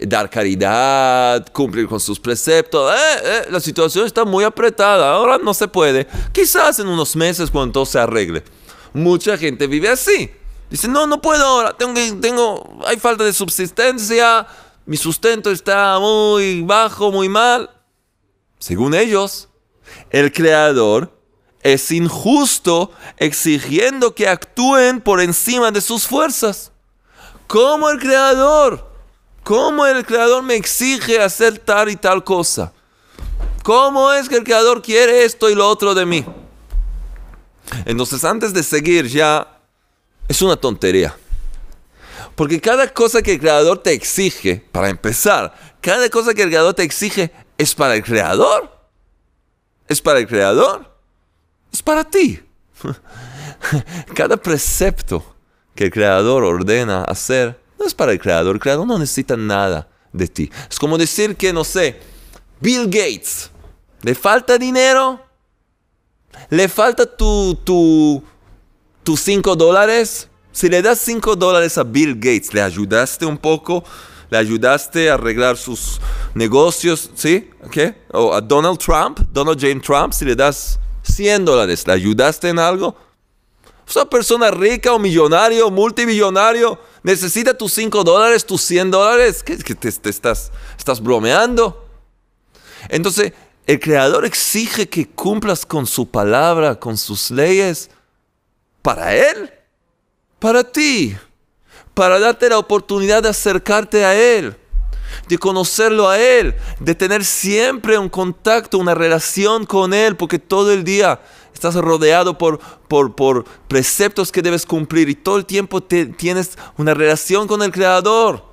dar 0.00 0.30
caridad, 0.30 1.44
cumplir 1.52 1.88
con 1.88 1.98
sus 1.98 2.20
preceptos. 2.20 2.94
Eh, 2.94 3.20
eh, 3.24 3.46
la 3.50 3.60
situación 3.60 4.06
está 4.06 4.24
muy 4.24 4.44
apretada, 4.44 5.12
ahora 5.12 5.38
no 5.38 5.54
se 5.54 5.68
puede. 5.68 6.06
Quizás 6.32 6.78
en 6.78 6.88
unos 6.88 7.16
meses 7.16 7.50
cuando 7.50 7.72
todo 7.72 7.86
se 7.86 7.98
arregle. 7.98 8.44
Mucha 8.92 9.36
gente 9.36 9.66
vive 9.66 9.88
así. 9.88 10.30
Dice, 10.70 10.88
no, 10.88 11.06
no 11.06 11.20
puedo 11.20 11.44
ahora, 11.44 11.76
tengo, 11.76 11.94
tengo, 12.20 12.80
hay 12.86 12.96
falta 12.96 13.24
de 13.24 13.32
subsistencia, 13.32 14.46
mi 14.86 14.96
sustento 14.96 15.50
está 15.50 15.98
muy 15.98 16.62
bajo, 16.62 17.12
muy 17.12 17.28
mal. 17.28 17.68
Según 18.58 18.94
ellos, 18.94 19.48
el 20.10 20.32
creador 20.32 21.21
es 21.62 21.90
injusto 21.90 22.90
exigiendo 23.16 24.14
que 24.14 24.28
actúen 24.28 25.00
por 25.00 25.20
encima 25.20 25.70
de 25.70 25.80
sus 25.80 26.06
fuerzas. 26.06 26.72
¿Cómo 27.46 27.90
el 27.90 27.98
creador? 27.98 28.90
¿Cómo 29.44 29.86
el 29.86 30.04
creador 30.04 30.42
me 30.42 30.54
exige 30.54 31.20
hacer 31.20 31.58
tal 31.58 31.88
y 31.90 31.96
tal 31.96 32.24
cosa? 32.24 32.72
¿Cómo 33.62 34.12
es 34.12 34.28
que 34.28 34.36
el 34.36 34.44
creador 34.44 34.82
quiere 34.82 35.24
esto 35.24 35.48
y 35.50 35.54
lo 35.54 35.68
otro 35.68 35.94
de 35.94 36.06
mí? 36.06 36.24
Entonces, 37.84 38.24
antes 38.24 38.52
de 38.52 38.62
seguir 38.62 39.06
ya, 39.06 39.46
es 40.28 40.42
una 40.42 40.56
tontería. 40.56 41.16
Porque 42.34 42.60
cada 42.60 42.88
cosa 42.92 43.22
que 43.22 43.34
el 43.34 43.40
creador 43.40 43.78
te 43.78 43.92
exige, 43.92 44.66
para 44.72 44.88
empezar, 44.88 45.54
cada 45.80 46.08
cosa 46.08 46.34
que 46.34 46.42
el 46.42 46.48
creador 46.48 46.74
te 46.74 46.82
exige 46.82 47.32
es 47.58 47.74
para 47.74 47.94
el 47.94 48.02
creador. 48.02 48.70
Es 49.88 50.00
para 50.00 50.18
el 50.18 50.26
creador. 50.26 50.91
Es 51.72 51.82
para 51.82 52.04
ti. 52.04 52.40
Cada 54.14 54.36
precepto 54.36 55.24
que 55.74 55.84
el 55.84 55.90
creador 55.90 56.44
ordena 56.44 57.04
hacer 57.04 57.60
no 57.78 57.86
es 57.86 57.94
para 57.94 58.12
el 58.12 58.20
creador. 58.20 58.56
El 58.56 58.60
creador 58.60 58.86
no 58.86 58.98
necesita 58.98 59.36
nada 59.36 59.88
de 60.12 60.28
ti. 60.28 60.50
Es 60.70 60.78
como 60.78 60.98
decir 60.98 61.36
que, 61.36 61.52
no 61.52 61.64
sé, 61.64 61.98
Bill 62.60 62.84
Gates, 62.84 63.50
le 64.02 64.14
falta 64.14 64.58
dinero 64.58 65.32
le 66.50 66.68
falta 66.68 67.06
tu, 67.06 67.54
tu, 67.64 68.22
tus 69.02 69.20
5 69.20 69.56
dólares. 69.56 70.28
Si 70.52 70.68
le 70.68 70.82
das 70.82 70.98
5 71.00 71.36
dólares 71.36 71.78
a 71.78 71.82
Bill 71.82 72.14
Gates, 72.14 72.52
le 72.52 72.60
ayudaste 72.60 73.24
un 73.24 73.38
poco, 73.38 73.84
le 74.30 74.38
ayudaste 74.38 75.10
a 75.10 75.14
arreglar 75.14 75.56
sus 75.56 76.00
negocios, 76.34 77.10
¿sí? 77.14 77.50
¿Qué? 77.70 77.94
O 78.12 78.34
a 78.34 78.40
Donald 78.40 78.78
Trump, 78.78 79.20
Donald 79.32 79.58
James 79.58 79.82
Trump, 79.82 80.12
si 80.12 80.24
le 80.24 80.36
das 80.36 80.78
100 81.14 81.44
dólares, 81.44 81.86
¿le 81.86 81.92
ayudaste 81.92 82.48
en 82.48 82.58
algo? 82.58 82.96
Una 83.94 84.04
persona 84.06 84.50
rica 84.50 84.92
o 84.92 84.98
millonario, 84.98 85.70
multimillonario, 85.70 86.78
necesita 87.02 87.56
tus 87.56 87.72
5 87.74 88.04
dólares, 88.04 88.46
tus 88.46 88.62
100 88.62 88.90
dólares. 88.90 89.42
¿Qué, 89.42 89.56
te, 89.56 89.74
te, 89.74 90.08
estás, 90.08 90.50
estás 90.78 91.02
bromeando? 91.02 91.86
Entonces, 92.88 93.32
el 93.66 93.78
Creador 93.80 94.24
exige 94.24 94.88
que 94.88 95.08
cumplas 95.08 95.66
con 95.66 95.86
su 95.86 96.08
palabra, 96.08 96.78
con 96.78 96.96
sus 96.96 97.30
leyes, 97.30 97.90
para 98.80 99.14
Él, 99.14 99.52
para 100.38 100.64
ti, 100.64 101.16
para 101.94 102.18
darte 102.18 102.48
la 102.48 102.58
oportunidad 102.58 103.22
de 103.22 103.28
acercarte 103.28 104.04
a 104.04 104.14
Él, 104.14 104.56
de 105.28 105.38
conocerlo 105.38 106.08
a 106.08 106.18
Él, 106.18 106.54
de 106.80 106.94
tener 106.94 107.24
siempre 107.24 107.98
un 107.98 108.08
contacto, 108.08 108.78
una 108.78 108.94
relación 108.94 109.66
con 109.66 109.94
Él, 109.94 110.16
porque 110.16 110.38
todo 110.38 110.72
el 110.72 110.84
día 110.84 111.20
estás 111.54 111.74
rodeado 111.74 112.38
por, 112.38 112.58
por, 112.88 113.14
por 113.14 113.44
preceptos 113.68 114.32
que 114.32 114.42
debes 114.42 114.66
cumplir 114.66 115.08
y 115.08 115.14
todo 115.14 115.36
el 115.36 115.46
tiempo 115.46 115.82
tienes 115.82 116.58
una 116.76 116.94
relación 116.94 117.46
con 117.46 117.62
el 117.62 117.72
Creador, 117.72 118.44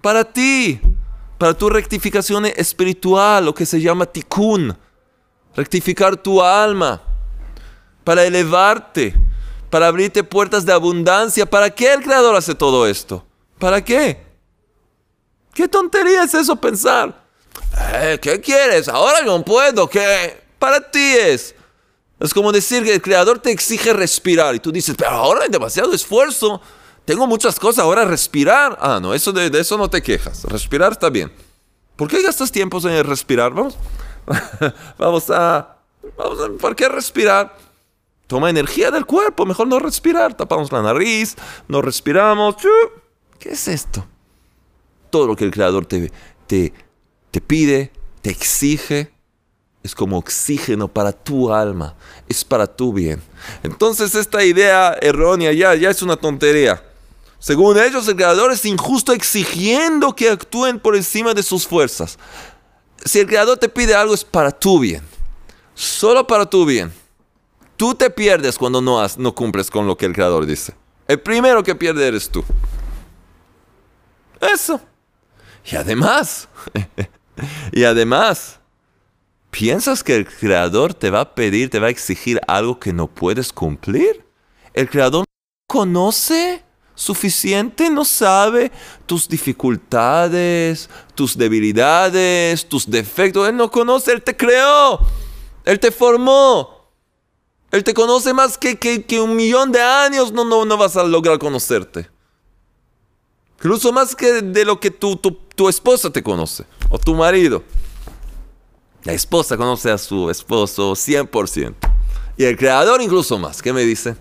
para 0.00 0.24
ti 0.24 0.80
para 1.42 1.54
tu 1.54 1.68
rectificación 1.68 2.46
espiritual, 2.46 3.46
lo 3.46 3.52
que 3.52 3.66
se 3.66 3.80
llama 3.80 4.06
tikkun, 4.06 4.78
rectificar 5.56 6.16
tu 6.16 6.40
alma, 6.40 7.02
para 8.04 8.24
elevarte, 8.24 9.12
para 9.68 9.88
abrirte 9.88 10.22
puertas 10.22 10.64
de 10.64 10.72
abundancia. 10.72 11.44
¿Para 11.44 11.68
qué 11.68 11.94
el 11.94 12.02
Creador 12.04 12.36
hace 12.36 12.54
todo 12.54 12.86
esto? 12.86 13.26
¿Para 13.58 13.84
qué? 13.84 14.24
¿Qué 15.54 15.68
tontería 15.68 16.24
es 16.24 16.34
eso 16.34 16.56
pensar? 16.56 17.22
Eh, 17.94 18.18
¿Qué 18.20 18.40
quieres? 18.40 18.88
Ahora 18.88 19.22
no 19.22 19.44
puedo. 19.44 19.88
¿Qué? 19.88 20.42
Para 20.58 20.90
ti 20.90 21.14
es. 21.18 21.54
Es 22.20 22.32
como 22.32 22.52
decir 22.52 22.84
que 22.84 22.94
el 22.94 23.02
Creador 23.02 23.38
te 23.38 23.50
exige 23.50 23.92
respirar 23.92 24.54
y 24.54 24.60
tú 24.60 24.70
dices, 24.70 24.94
pero 24.96 25.10
ahora 25.10 25.42
hay 25.42 25.50
demasiado 25.50 25.92
esfuerzo. 25.92 26.60
Tengo 27.04 27.26
muchas 27.26 27.58
cosas, 27.58 27.84
ahora 27.84 28.04
respirar. 28.04 28.78
Ah, 28.80 29.00
no, 29.02 29.12
eso 29.12 29.32
de, 29.32 29.46
eso 29.58 29.76
no 29.76 29.90
te 29.90 30.02
quejas. 30.02 30.44
Respirar 30.44 30.92
está 30.92 31.10
bien. 31.10 31.32
¿Por 31.96 32.08
qué 32.08 32.22
gastas 32.22 32.52
tiempo 32.52 32.78
en 32.88 33.04
respirar? 33.04 33.52
Vamos, 33.52 33.76
vamos 34.98 35.30
a... 35.30 35.78
Vamos 36.16 36.38
a 36.40 36.58
¿Por 36.58 36.76
qué 36.76 36.88
respirar? 36.88 37.56
Toma 38.26 38.50
energía 38.50 38.90
del 38.90 39.04
cuerpo, 39.04 39.44
mejor 39.44 39.66
no 39.66 39.78
respirar. 39.78 40.34
Tapamos 40.34 40.70
la 40.72 40.80
nariz, 40.80 41.36
no 41.68 41.82
respiramos. 41.82 42.56
¿Qué 43.38 43.50
es 43.50 43.68
esto? 43.68 44.06
Todo 45.12 45.26
lo 45.26 45.36
que 45.36 45.44
el 45.44 45.50
Creador 45.50 45.84
te, 45.84 46.10
te, 46.46 46.72
te 47.30 47.40
pide, 47.42 47.92
te 48.22 48.30
exige, 48.30 49.12
es 49.82 49.94
como 49.94 50.16
oxígeno 50.16 50.88
para 50.88 51.12
tu 51.12 51.52
alma, 51.52 51.94
es 52.28 52.44
para 52.44 52.66
tu 52.66 52.94
bien. 52.94 53.22
Entonces 53.62 54.14
esta 54.14 54.42
idea 54.42 54.96
errónea 55.02 55.52
ya, 55.52 55.74
ya 55.74 55.90
es 55.90 56.00
una 56.00 56.16
tontería. 56.16 56.82
Según 57.38 57.76
ellos, 57.78 58.06
el 58.08 58.16
Creador 58.16 58.52
es 58.52 58.64
injusto 58.64 59.12
exigiendo 59.12 60.14
que 60.14 60.30
actúen 60.30 60.80
por 60.80 60.96
encima 60.96 61.34
de 61.34 61.42
sus 61.42 61.66
fuerzas. 61.66 62.18
Si 63.04 63.18
el 63.18 63.26
Creador 63.26 63.58
te 63.58 63.68
pide 63.68 63.94
algo 63.94 64.14
es 64.14 64.24
para 64.24 64.50
tu 64.50 64.78
bien, 64.78 65.02
solo 65.74 66.26
para 66.26 66.46
tu 66.46 66.64
bien. 66.64 66.90
Tú 67.76 67.94
te 67.94 68.08
pierdes 68.08 68.56
cuando 68.56 68.80
no, 68.80 69.04
no 69.18 69.34
cumples 69.34 69.70
con 69.70 69.86
lo 69.86 69.96
que 69.96 70.06
el 70.06 70.14
Creador 70.14 70.46
dice. 70.46 70.74
El 71.06 71.20
primero 71.20 71.62
que 71.62 71.74
pierde 71.74 72.06
eres 72.06 72.30
tú. 72.30 72.42
Eso. 74.40 74.80
Y 75.70 75.76
además, 75.76 76.48
y 77.72 77.84
además, 77.84 78.58
¿piensas 79.50 80.02
que 80.02 80.16
el 80.16 80.26
Creador 80.26 80.94
te 80.94 81.10
va 81.10 81.20
a 81.20 81.34
pedir, 81.34 81.70
te 81.70 81.78
va 81.78 81.88
a 81.88 81.90
exigir 81.90 82.40
algo 82.46 82.78
que 82.80 82.92
no 82.92 83.06
puedes 83.06 83.52
cumplir? 83.52 84.24
El 84.74 84.88
Creador 84.88 85.24
conoce 85.68 86.64
suficiente, 86.94 87.90
no 87.90 88.04
sabe 88.04 88.70
tus 89.06 89.28
dificultades, 89.28 90.88
tus 91.14 91.36
debilidades, 91.36 92.68
tus 92.68 92.88
defectos. 92.88 93.48
Él 93.48 93.56
no 93.56 93.70
conoce, 93.70 94.12
Él 94.12 94.22
te 94.22 94.36
creó, 94.36 95.00
Él 95.64 95.78
te 95.78 95.90
formó. 95.90 96.82
Él 97.70 97.82
te 97.84 97.94
conoce 97.94 98.34
más 98.34 98.58
que, 98.58 98.78
que, 98.78 99.20
un 99.20 99.34
millón 99.34 99.72
de 99.72 99.80
años, 99.80 100.30
no, 100.30 100.44
no, 100.44 100.66
no 100.66 100.76
vas 100.76 100.96
a 100.96 101.04
lograr 101.04 101.38
conocerte. 101.38 102.11
Incluso 103.62 103.92
más 103.92 104.16
que 104.16 104.42
de 104.42 104.64
lo 104.64 104.80
que 104.80 104.90
tu, 104.90 105.14
tu, 105.14 105.30
tu 105.30 105.68
esposa 105.68 106.10
te 106.10 106.20
conoce, 106.20 106.64
o 106.90 106.98
tu 106.98 107.14
marido. 107.14 107.62
La 109.04 109.12
esposa 109.12 109.56
conoce 109.56 109.88
a 109.88 109.98
su 109.98 110.28
esposo 110.30 110.94
100%. 110.94 111.74
Y 112.36 112.44
el 112.44 112.56
creador 112.56 113.00
incluso 113.00 113.38
más. 113.38 113.62
¿Qué 113.62 113.72
me 113.72 113.82
dice? 113.82 114.16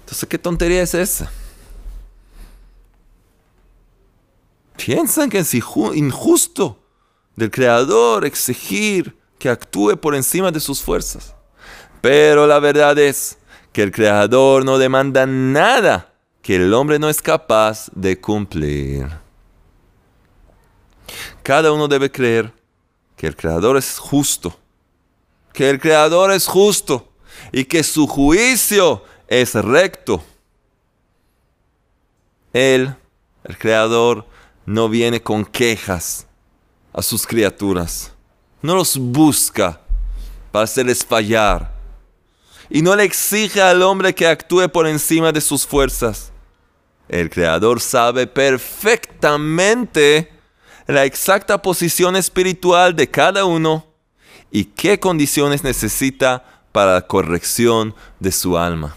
Entonces, 0.00 0.28
¿qué 0.28 0.38
tontería 0.38 0.80
es 0.80 0.94
esa? 0.94 1.28
Piensan 4.76 5.28
que 5.28 5.40
es 5.40 5.52
injusto 5.52 6.78
del 7.34 7.50
creador 7.50 8.24
exigir 8.24 9.18
que 9.40 9.48
actúe 9.48 9.96
por 9.96 10.14
encima 10.14 10.52
de 10.52 10.60
sus 10.60 10.80
fuerzas. 10.80 11.34
Pero 12.00 12.46
la 12.46 12.60
verdad 12.60 12.96
es 12.96 13.38
que 13.72 13.82
el 13.82 13.90
Creador 13.90 14.64
no 14.64 14.78
demanda 14.78 15.26
nada 15.26 16.09
que 16.42 16.56
el 16.56 16.72
hombre 16.74 16.98
no 16.98 17.08
es 17.08 17.20
capaz 17.20 17.90
de 17.94 18.20
cumplir. 18.20 19.08
Cada 21.42 21.72
uno 21.72 21.88
debe 21.88 22.10
creer 22.10 22.52
que 23.16 23.26
el 23.26 23.36
Creador 23.36 23.76
es 23.76 23.98
justo, 23.98 24.58
que 25.52 25.68
el 25.68 25.80
Creador 25.80 26.32
es 26.32 26.46
justo 26.46 27.12
y 27.52 27.64
que 27.64 27.82
su 27.82 28.06
juicio 28.06 29.04
es 29.28 29.54
recto. 29.54 30.22
Él, 32.52 32.94
el 33.44 33.58
Creador, 33.58 34.26
no 34.66 34.88
viene 34.88 35.22
con 35.22 35.44
quejas 35.44 36.26
a 36.92 37.02
sus 37.02 37.26
criaturas, 37.26 38.12
no 38.62 38.74
los 38.74 38.96
busca 38.96 39.80
para 40.50 40.64
hacerles 40.64 41.04
fallar 41.04 41.69
y 42.70 42.82
no 42.82 42.94
le 42.94 43.02
exige 43.02 43.60
al 43.60 43.82
hombre 43.82 44.14
que 44.14 44.28
actúe 44.28 44.68
por 44.68 44.86
encima 44.86 45.32
de 45.32 45.40
sus 45.40 45.66
fuerzas. 45.66 46.30
El 47.08 47.28
Creador 47.28 47.80
sabe 47.80 48.28
perfectamente 48.28 50.32
la 50.86 51.04
exacta 51.04 51.60
posición 51.60 52.14
espiritual 52.14 52.94
de 52.94 53.10
cada 53.10 53.44
uno 53.44 53.86
y 54.52 54.66
qué 54.66 55.00
condiciones 55.00 55.64
necesita 55.64 56.44
para 56.70 56.94
la 56.94 57.02
corrección 57.02 57.96
de 58.20 58.30
su 58.30 58.56
alma. 58.56 58.94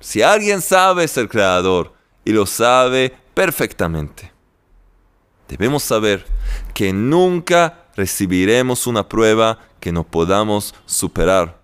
Si 0.00 0.22
alguien 0.22 0.62
sabe 0.62 1.04
es 1.04 1.18
el 1.18 1.28
Creador 1.28 1.92
y 2.24 2.32
lo 2.32 2.46
sabe 2.46 3.14
perfectamente. 3.34 4.32
Debemos 5.48 5.82
saber 5.82 6.24
que 6.72 6.94
nunca 6.94 7.84
recibiremos 7.94 8.86
una 8.86 9.06
prueba 9.06 9.58
que 9.80 9.92
no 9.92 10.04
podamos 10.04 10.74
superar 10.86 11.61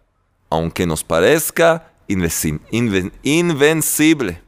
aunque 0.51 0.87
nos 0.87 1.05
parezca 1.05 1.93
invencible. 2.09 4.43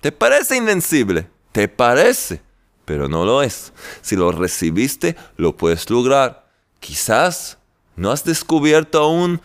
¿Te 0.00 0.12
parece 0.12 0.56
invencible? 0.56 1.28
¿Te 1.52 1.68
parece? 1.68 2.42
Pero 2.84 3.08
no 3.08 3.24
lo 3.24 3.42
es. 3.42 3.72
Si 4.02 4.16
lo 4.16 4.32
recibiste, 4.32 5.16
lo 5.36 5.56
puedes 5.56 5.88
lograr. 5.88 6.50
Quizás 6.80 7.58
no 7.96 8.10
has 8.10 8.24
descubierto 8.24 8.98
aún 8.98 9.40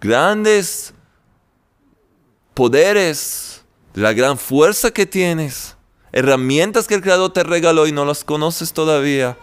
grandes 0.00 0.94
poderes, 2.54 3.64
la 3.94 4.12
gran 4.12 4.38
fuerza 4.38 4.90
que 4.90 5.04
tienes, 5.04 5.76
herramientas 6.12 6.86
que 6.86 6.94
el 6.94 7.02
Creador 7.02 7.32
te 7.32 7.42
regaló 7.42 7.86
y 7.86 7.92
no 7.92 8.04
las 8.04 8.24
conoces 8.24 8.72
todavía. 8.72 9.36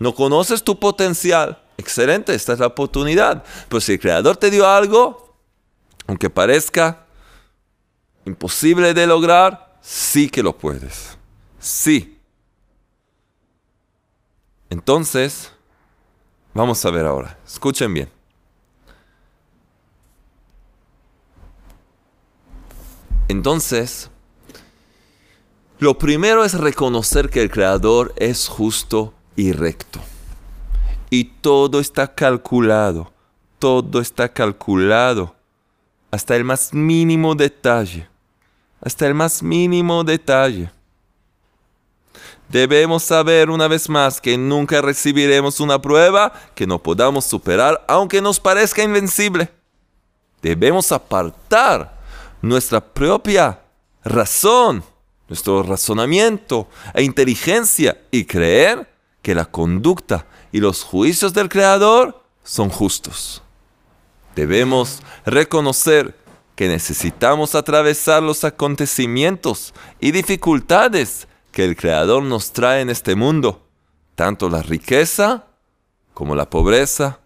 No 0.00 0.14
conoces 0.14 0.64
tu 0.64 0.78
potencial. 0.78 1.62
Excelente, 1.78 2.34
esta 2.34 2.52
es 2.52 2.58
la 2.58 2.66
oportunidad. 2.66 3.44
Pero 3.68 3.80
si 3.80 3.92
el 3.92 4.00
Creador 4.00 4.36
te 4.36 4.50
dio 4.50 4.68
algo, 4.68 5.36
aunque 6.06 6.28
parezca 6.28 7.06
imposible 8.26 8.92
de 8.92 9.06
lograr, 9.06 9.78
sí 9.80 10.28
que 10.28 10.42
lo 10.42 10.58
puedes. 10.58 11.16
Sí. 11.60 12.18
Entonces, 14.68 15.52
vamos 16.52 16.84
a 16.84 16.90
ver 16.90 17.06
ahora. 17.06 17.38
Escuchen 17.46 17.94
bien. 17.94 18.10
Entonces, 23.28 24.10
lo 25.78 25.96
primero 25.96 26.44
es 26.44 26.54
reconocer 26.54 27.30
que 27.30 27.42
el 27.42 27.50
Creador 27.50 28.12
es 28.16 28.48
justo 28.48 29.14
y 29.36 29.52
recto. 29.52 30.00
Y 31.10 31.24
todo 31.24 31.80
está 31.80 32.14
calculado, 32.14 33.12
todo 33.58 34.00
está 34.00 34.28
calculado, 34.28 35.34
hasta 36.10 36.36
el 36.36 36.44
más 36.44 36.72
mínimo 36.72 37.34
detalle, 37.34 38.08
hasta 38.80 39.06
el 39.06 39.14
más 39.14 39.42
mínimo 39.42 40.04
detalle. 40.04 40.70
Debemos 42.48 43.02
saber 43.02 43.50
una 43.50 43.68
vez 43.68 43.90
más 43.90 44.20
que 44.20 44.38
nunca 44.38 44.80
recibiremos 44.80 45.60
una 45.60 45.80
prueba 45.80 46.32
que 46.54 46.66
no 46.66 46.82
podamos 46.82 47.26
superar 47.26 47.84
aunque 47.86 48.22
nos 48.22 48.40
parezca 48.40 48.82
invencible. 48.82 49.50
Debemos 50.40 50.90
apartar 50.92 51.98
nuestra 52.40 52.80
propia 52.80 53.60
razón, 54.02 54.82
nuestro 55.28 55.62
razonamiento 55.62 56.68
e 56.94 57.02
inteligencia 57.02 58.00
y 58.10 58.24
creer 58.24 58.88
que 59.20 59.34
la 59.34 59.44
conducta 59.44 60.26
y 60.52 60.60
los 60.60 60.82
juicios 60.82 61.34
del 61.34 61.48
Creador 61.48 62.22
son 62.44 62.70
justos. 62.70 63.42
Debemos 64.34 65.02
reconocer 65.26 66.16
que 66.54 66.68
necesitamos 66.68 67.54
atravesar 67.54 68.22
los 68.22 68.44
acontecimientos 68.44 69.74
y 70.00 70.10
dificultades 70.10 71.28
que 71.52 71.64
el 71.64 71.76
Creador 71.76 72.22
nos 72.22 72.52
trae 72.52 72.80
en 72.80 72.90
este 72.90 73.14
mundo, 73.14 73.66
tanto 74.14 74.48
la 74.48 74.62
riqueza 74.62 75.46
como 76.14 76.34
la 76.34 76.50
pobreza, 76.50 77.20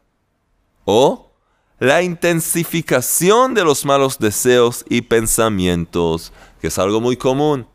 o 0.85 1.33
la 1.79 2.03
intensificación 2.03 3.55
de 3.55 3.65
los 3.65 3.85
malos 3.85 4.19
deseos 4.19 4.85
y 4.89 5.03
pensamientos, 5.03 6.33
que 6.61 6.69
es 6.69 6.79
algo 6.79 7.01
muy 7.01 7.17
común. 7.17 7.67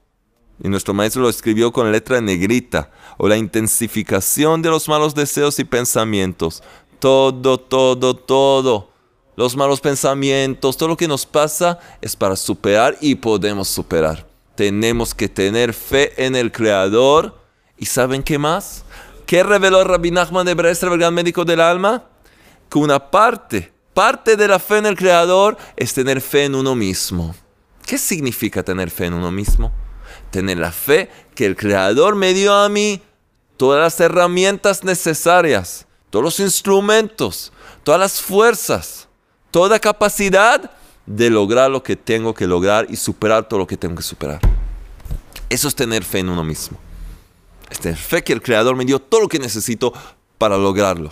Y 0.63 0.69
nuestro 0.69 0.93
maestro 0.93 1.21
lo 1.21 1.29
escribió 1.29 1.71
con 1.71 1.91
letra 1.91 2.19
negrita, 2.19 2.89
o 3.17 3.27
la 3.27 3.37
intensificación 3.37 4.61
de 4.61 4.69
los 4.69 4.87
malos 4.87 5.13
deseos 5.13 5.59
y 5.59 5.63
pensamientos. 5.63 6.63
Todo, 6.99 7.59
todo, 7.59 8.15
todo. 8.15 8.89
Los 9.35 9.55
malos 9.55 9.81
pensamientos, 9.81 10.77
todo 10.77 10.89
lo 10.89 10.97
que 10.97 11.07
nos 11.07 11.25
pasa 11.25 11.79
es 12.01 12.15
para 12.15 12.35
superar 12.35 12.97
y 13.01 13.15
podemos 13.15 13.67
superar. 13.67 14.27
Tenemos 14.55 15.13
que 15.13 15.29
tener 15.29 15.73
fe 15.73 16.25
en 16.25 16.35
el 16.35 16.51
Creador. 16.51 17.37
¿Y 17.77 17.85
saben 17.85 18.23
qué 18.23 18.39
más? 18.39 18.83
¿Qué 19.27 19.43
reveló 19.43 19.83
Rabbi 19.83 20.09
Nachman 20.09 20.47
de 20.47 20.55
Bresler, 20.55 20.91
el 20.91 20.97
gran 20.97 21.13
médico 21.13 21.45
del 21.45 21.61
alma? 21.61 22.05
Que 22.67 22.79
una 22.79 23.11
parte, 23.11 23.71
parte 23.93 24.35
de 24.35 24.47
la 24.47 24.57
fe 24.57 24.77
en 24.77 24.87
el 24.87 24.97
Creador 24.97 25.55
es 25.75 25.93
tener 25.93 26.19
fe 26.19 26.45
en 26.45 26.55
uno 26.55 26.73
mismo. 26.73 27.35
¿Qué 27.85 27.99
significa 27.99 28.63
tener 28.63 28.89
fe 28.89 29.05
en 29.05 29.13
uno 29.13 29.29
mismo? 29.29 29.71
Tener 30.31 30.57
la 30.57 30.71
fe 30.71 31.09
que 31.35 31.45
el 31.45 31.55
Creador 31.55 32.15
me 32.15 32.33
dio 32.33 32.53
a 32.53 32.69
mí 32.69 33.01
todas 33.57 33.81
las 33.81 33.99
herramientas 33.99 34.83
necesarias, 34.83 35.87
todos 36.09 36.23
los 36.23 36.39
instrumentos, 36.39 37.51
todas 37.83 37.99
las 37.99 38.21
fuerzas, 38.21 39.07
toda 39.51 39.79
capacidad 39.79 40.71
de 41.05 41.29
lograr 41.29 41.71
lo 41.71 41.81
que 41.81 41.95
tengo 41.95 42.33
que 42.33 42.45
lograr 42.47 42.85
y 42.89 42.95
superar 42.95 43.47
todo 43.47 43.59
lo 43.59 43.67
que 43.67 43.77
tengo 43.77 43.95
que 43.95 44.03
superar. 44.03 44.39
Eso 45.49 45.67
es 45.67 45.75
tener 45.75 46.03
fe 46.03 46.19
en 46.19 46.29
uno 46.29 46.43
mismo. 46.43 46.77
Es 47.69 47.79
tener 47.79 47.97
fe 47.97 48.23
que 48.23 48.33
el 48.33 48.41
Creador 48.41 48.75
me 48.75 48.85
dio 48.85 48.99
todo 48.99 49.21
lo 49.21 49.27
que 49.27 49.39
necesito 49.39 49.93
para 50.37 50.57
lograrlo. 50.57 51.11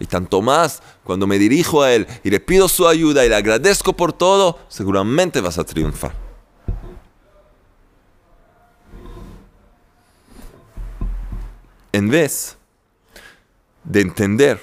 Y 0.00 0.06
tanto 0.06 0.42
más, 0.42 0.82
cuando 1.04 1.26
me 1.26 1.38
dirijo 1.38 1.82
a 1.82 1.92
Él 1.92 2.06
y 2.24 2.30
le 2.30 2.40
pido 2.40 2.68
su 2.68 2.88
ayuda 2.88 3.24
y 3.24 3.28
le 3.28 3.36
agradezco 3.36 3.92
por 3.92 4.12
todo, 4.12 4.58
seguramente 4.68 5.40
vas 5.40 5.58
a 5.58 5.64
triunfar. 5.64 6.12
En 11.92 12.08
vez 12.08 12.56
de 13.84 14.00
entender, 14.00 14.60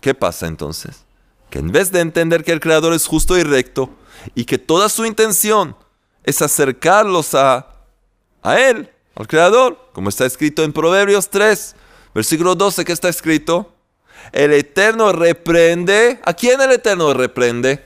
¿qué 0.00 0.14
pasa 0.14 0.46
entonces? 0.46 1.04
Que 1.50 1.58
en 1.58 1.72
vez 1.72 1.90
de 1.92 2.00
entender 2.00 2.44
que 2.44 2.52
el 2.52 2.60
Creador 2.60 2.92
es 2.92 3.06
justo 3.06 3.36
y 3.36 3.42
recto 3.42 3.90
y 4.34 4.44
que 4.44 4.58
toda 4.58 4.88
su 4.88 5.04
intención 5.04 5.76
es 6.22 6.42
acercarlos 6.42 7.34
a, 7.34 7.74
a 8.42 8.60
Él, 8.60 8.90
al 9.14 9.26
Creador, 9.26 9.90
como 9.92 10.08
está 10.08 10.26
escrito 10.26 10.62
en 10.62 10.72
Proverbios 10.72 11.30
3, 11.30 11.74
versículo 12.14 12.54
12, 12.54 12.84
que 12.84 12.92
está 12.92 13.08
escrito, 13.08 13.72
el 14.32 14.52
Eterno 14.52 15.12
reprende, 15.12 16.20
¿a 16.24 16.34
quién 16.34 16.60
el 16.60 16.72
Eterno 16.72 17.14
reprende? 17.14 17.84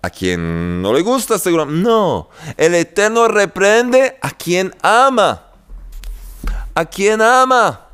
A 0.00 0.10
quien 0.10 0.82
no 0.82 0.92
le 0.92 1.02
gusta, 1.02 1.38
seguramente. 1.38 1.82
No, 1.82 2.28
el 2.56 2.74
Eterno 2.74 3.28
reprende 3.28 4.18
a 4.20 4.30
quien 4.30 4.74
ama. 4.82 5.51
A 6.74 6.84
quien 6.84 7.20
ama. 7.20 7.86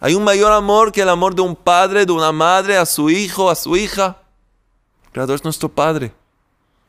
Hay 0.00 0.14
un 0.14 0.24
mayor 0.24 0.52
amor 0.52 0.92
que 0.92 1.02
el 1.02 1.08
amor 1.08 1.34
de 1.34 1.42
un 1.42 1.56
padre, 1.56 2.04
de 2.04 2.12
una 2.12 2.32
madre, 2.32 2.76
a 2.76 2.84
su 2.84 3.10
hijo, 3.10 3.48
a 3.48 3.54
su 3.54 3.76
hija. 3.76 4.18
El 5.06 5.12
Creador 5.12 5.36
es 5.36 5.44
nuestro 5.44 5.68
Padre. 5.68 6.12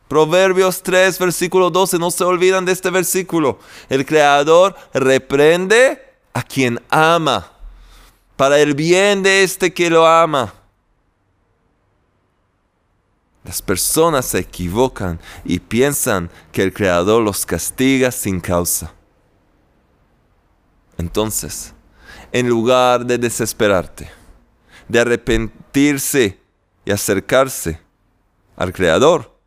Proverbios 0.08 0.84
3, 0.84 1.18
versículo 1.18 1.70
12, 1.70 1.98
no 1.98 2.12
se 2.12 2.24
olvidan 2.24 2.66
de 2.66 2.72
este 2.72 2.90
versículo. 2.90 3.60
El 3.90 4.06
Creador 4.06 4.76
reprende 4.94 6.02
a 6.34 6.44
quien 6.44 6.82
ama, 6.90 7.52
para 8.36 8.60
el 8.60 8.74
bien 8.74 9.24
de 9.24 9.44
este 9.44 9.74
que 9.74 9.90
lo 9.90 10.06
ama. 10.06 10.54
Las 13.46 13.62
personas 13.62 14.26
se 14.26 14.40
equivocan 14.40 15.20
y 15.44 15.60
piensan 15.60 16.30
que 16.52 16.64
el 16.64 16.74
Creador 16.74 17.22
los 17.22 17.46
castiga 17.46 18.12
sin 18.12 18.42
causa. 18.42 18.94
Entonces, 20.98 21.74
en 22.32 22.48
lugar 22.50 23.06
de 23.06 23.18
desesperarte, 23.18 24.10
de 24.88 25.00
arrepentirse 25.00 26.40
y 26.86 26.92
acercarse 26.92 27.80
al 28.56 28.74
Creador, 28.74 29.38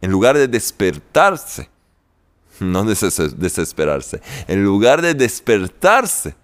en 0.00 0.10
lugar 0.10 0.36
de 0.36 0.48
despertarse, 0.48 1.68
no 2.60 2.84
desesperarse, 2.84 4.20
en 4.46 4.64
lugar 4.64 5.02
de 5.02 5.14
despertarse, 5.14 6.34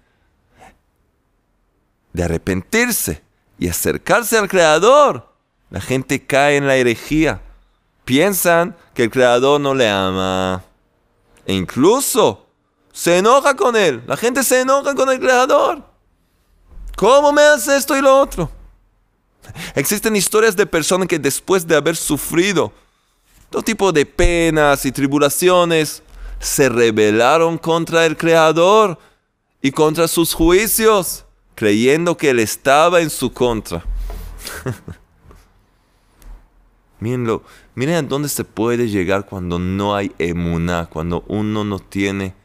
de 2.13 2.23
arrepentirse 2.23 3.21
y 3.57 3.67
acercarse 3.67 4.37
al 4.37 4.49
Creador, 4.49 5.29
la 5.69 5.81
gente 5.81 6.25
cae 6.25 6.57
en 6.57 6.67
la 6.67 6.75
herejía. 6.75 7.41
Piensan 8.05 8.75
que 8.93 9.03
el 9.03 9.11
Creador 9.11 9.61
no 9.61 9.75
le 9.75 9.87
ama. 9.87 10.63
E 11.45 11.53
incluso 11.53 12.48
se 12.99 13.17
enoja 13.17 13.55
con 13.55 13.77
él. 13.77 14.03
La 14.07 14.17
gente 14.17 14.43
se 14.43 14.59
enoja 14.59 14.93
con 14.93 15.09
el 15.09 15.21
Creador. 15.21 15.81
¿Cómo 16.97 17.31
me 17.31 17.43
hace 17.43 17.77
esto 17.77 17.95
y 17.95 18.01
lo 18.01 18.19
otro? 18.19 18.51
Existen 19.73 20.17
historias 20.17 20.53
de 20.53 20.65
personas 20.65 21.07
que 21.07 21.17
después 21.17 21.65
de 21.65 21.77
haber 21.77 21.95
sufrido 21.95 22.73
todo 23.49 23.61
tipo 23.61 23.93
de 23.93 24.05
penas 24.05 24.85
y 24.85 24.91
tribulaciones, 24.91 26.03
se 26.39 26.67
rebelaron 26.67 27.57
contra 27.57 28.05
el 28.05 28.17
Creador 28.17 28.99
y 29.61 29.71
contra 29.71 30.09
sus 30.09 30.33
juicios, 30.33 31.23
creyendo 31.55 32.17
que 32.17 32.31
Él 32.31 32.39
estaba 32.39 32.99
en 32.99 33.09
su 33.09 33.31
contra. 33.31 33.81
Mírenlo, 36.99 37.43
miren 37.75 37.95
a 37.95 38.01
dónde 38.01 38.27
se 38.27 38.43
puede 38.43 38.89
llegar 38.89 39.25
cuando 39.25 39.57
no 39.57 39.95
hay 39.95 40.11
emuná, 40.19 40.89
cuando 40.91 41.23
uno 41.29 41.63
no 41.63 41.79
tiene 41.79 42.37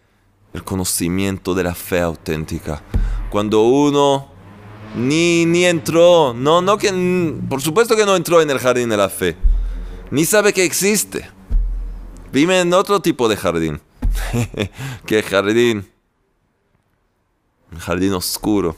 el 0.54 0.64
conocimiento 0.64 1.54
de 1.54 1.64
la 1.64 1.74
fe 1.74 2.00
auténtica, 2.00 2.82
cuando 3.28 3.64
uno 3.64 4.28
ni, 4.96 5.44
ni 5.44 5.66
entró, 5.66 6.32
no, 6.32 6.62
no 6.62 6.78
que, 6.78 7.34
por 7.48 7.60
supuesto 7.60 7.94
que 7.96 8.06
no 8.06 8.16
entró 8.16 8.40
en 8.40 8.48
el 8.48 8.58
jardín 8.58 8.88
de 8.88 8.96
la 8.96 9.10
fe 9.10 9.36
ni 10.14 10.24
sabe 10.24 10.52
que 10.52 10.64
existe. 10.64 11.28
Vive 12.32 12.60
en 12.60 12.72
otro 12.72 13.00
tipo 13.00 13.28
de 13.28 13.36
jardín. 13.36 13.80
¿Qué 15.06 15.22
jardín? 15.24 15.84
Un 17.72 17.78
jardín 17.78 18.12
oscuro. 18.12 18.76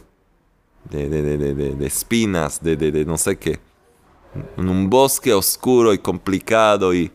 De, 0.90 1.08
de, 1.08 1.36
de, 1.36 1.54
de 1.74 1.86
espinas, 1.86 2.62
de, 2.62 3.04
no 3.04 3.18
sé 3.18 3.36
qué. 3.36 3.60
En 4.56 4.68
un 4.68 4.88
bosque 4.88 5.34
oscuro 5.34 5.92
y 5.92 5.98
complicado 5.98 6.94
y... 6.94 7.12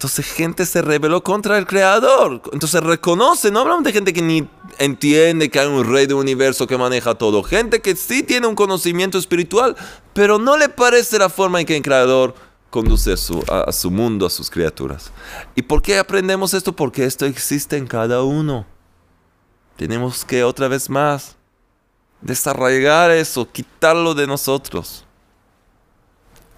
Entonces 0.00 0.32
gente 0.32 0.64
se 0.64 0.80
rebeló 0.80 1.22
contra 1.22 1.58
el 1.58 1.66
creador. 1.66 2.40
Entonces 2.54 2.82
reconoce, 2.82 3.50
no 3.50 3.60
hablamos 3.60 3.84
de 3.84 3.92
gente 3.92 4.14
que 4.14 4.22
ni 4.22 4.48
entiende 4.78 5.50
que 5.50 5.60
hay 5.60 5.66
un 5.66 5.84
rey 5.84 6.06
del 6.06 6.16
universo 6.16 6.66
que 6.66 6.78
maneja 6.78 7.16
todo. 7.16 7.42
Gente 7.42 7.82
que 7.82 7.94
sí 7.94 8.22
tiene 8.22 8.46
un 8.46 8.54
conocimiento 8.54 9.18
espiritual, 9.18 9.76
pero 10.14 10.38
no 10.38 10.56
le 10.56 10.70
parece 10.70 11.18
la 11.18 11.28
forma 11.28 11.60
en 11.60 11.66
que 11.66 11.76
el 11.76 11.82
creador 11.82 12.34
conduce 12.70 13.12
a 13.12 13.16
su, 13.18 13.44
a 13.46 13.70
su 13.72 13.90
mundo, 13.90 14.24
a 14.24 14.30
sus 14.30 14.48
criaturas. 14.48 15.12
¿Y 15.54 15.60
por 15.60 15.82
qué 15.82 15.98
aprendemos 15.98 16.54
esto? 16.54 16.74
Porque 16.74 17.04
esto 17.04 17.26
existe 17.26 17.76
en 17.76 17.86
cada 17.86 18.22
uno. 18.22 18.64
Tenemos 19.76 20.24
que 20.24 20.44
otra 20.44 20.66
vez 20.68 20.88
más 20.88 21.36
desarraigar 22.22 23.10
eso, 23.10 23.52
quitarlo 23.52 24.14
de 24.14 24.26
nosotros. 24.26 25.04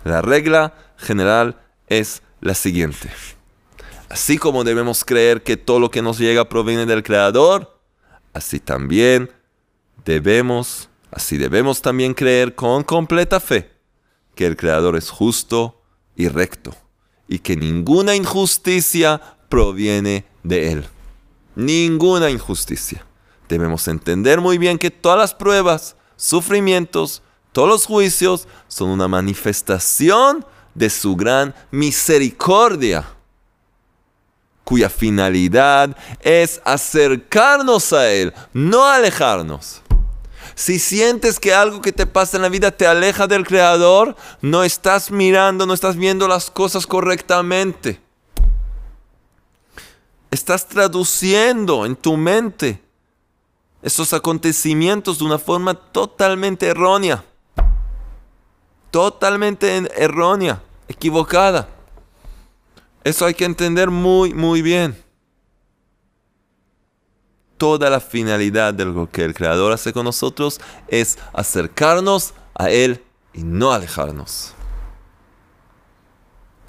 La 0.05 0.23
regla 0.23 0.75
general 0.97 1.61
es 1.89 2.23
la 2.43 2.55
siguiente. 2.55 3.09
Así 4.11 4.37
como 4.37 4.65
debemos 4.65 5.05
creer 5.05 5.43
que 5.43 5.57
todo 5.57 5.81
lo 5.81 5.91
que 5.91 6.03
nos 6.03 6.19
llega 6.19 6.49
proviene 6.51 6.85
del 6.85 7.03
Creador, 7.03 7.81
así 8.35 8.61
también 8.61 9.31
debemos, 10.05 10.91
así 11.11 11.39
debemos 11.39 11.81
también 11.81 12.13
creer 12.13 12.55
con 12.55 12.83
completa 12.83 13.41
fe 13.41 13.71
que 14.35 14.45
el 14.45 14.57
Creador 14.57 14.97
es 14.97 15.09
justo 15.09 15.81
y 16.15 16.29
recto 16.29 16.75
y 17.27 17.39
que 17.39 17.57
ninguna 17.57 18.15
injusticia 18.15 19.21
proviene 19.49 20.27
de 20.43 20.73
Él. 20.73 20.87
Ninguna 21.55 22.29
injusticia. 22.29 23.07
Debemos 23.49 23.87
entender 23.89 24.41
muy 24.41 24.59
bien 24.59 24.79
que 24.79 24.91
todas 24.91 25.19
las 25.19 25.35
pruebas, 25.35 25.97
sufrimientos, 26.17 27.23
todos 27.53 27.69
los 27.69 27.87
juicios 27.87 28.49
son 28.67 28.89
una 28.91 29.09
manifestación 29.09 30.45
de 30.75 30.91
su 30.91 31.17
gran 31.17 31.55
misericordia, 31.71 33.05
cuya 34.65 34.89
finalidad 34.89 35.97
es 36.21 36.61
acercarnos 36.65 37.93
a 37.93 38.11
Él, 38.11 38.33
no 38.53 38.87
alejarnos. 38.87 39.83
Si 40.55 40.79
sientes 40.79 41.41
que 41.41 41.55
algo 41.55 41.81
que 41.81 41.93
te 41.93 42.07
pasa 42.07 42.37
en 42.37 42.43
la 42.43 42.49
vida 42.49 42.71
te 42.71 42.87
aleja 42.87 43.27
del 43.27 43.47
Creador, 43.47 44.17
no 44.41 44.65
estás 44.65 45.11
mirando, 45.11 45.67
no 45.67 45.75
estás 45.75 45.97
viendo 45.97 46.29
las 46.29 46.51
cosas 46.51 46.87
correctamente. 46.87 48.01
Estás 50.31 50.69
traduciendo 50.69 51.85
en 51.85 51.97
tu 51.97 52.17
mente 52.17 52.83
esos 53.83 54.13
acontecimientos 54.13 55.19
de 55.19 55.25
una 55.25 55.39
forma 55.39 55.75
totalmente 55.75 56.67
errónea 56.67 57.25
totalmente 58.93 59.89
errónea, 59.97 60.63
equivocada. 60.87 61.67
Eso 63.03 63.27
hay 63.27 63.35
que 63.35 63.47
entender 63.47 63.91
muy, 63.91 64.33
muy 64.33 64.63
bien. 64.63 64.97
Toda 67.57 67.91
la 67.91 68.01
finalidad 68.01 68.75
de 68.75 68.85
lo 68.85 69.11
que 69.11 69.25
el 69.25 69.35
Creador 69.35 69.73
hace 69.73 69.93
con 69.93 70.05
nosotros 70.05 70.61
es 70.89 71.19
acercarnos 71.33 72.35
a 72.55 72.71
Él 72.71 73.03
y 73.33 73.43
no 73.43 73.73
alejarnos. 73.73 74.53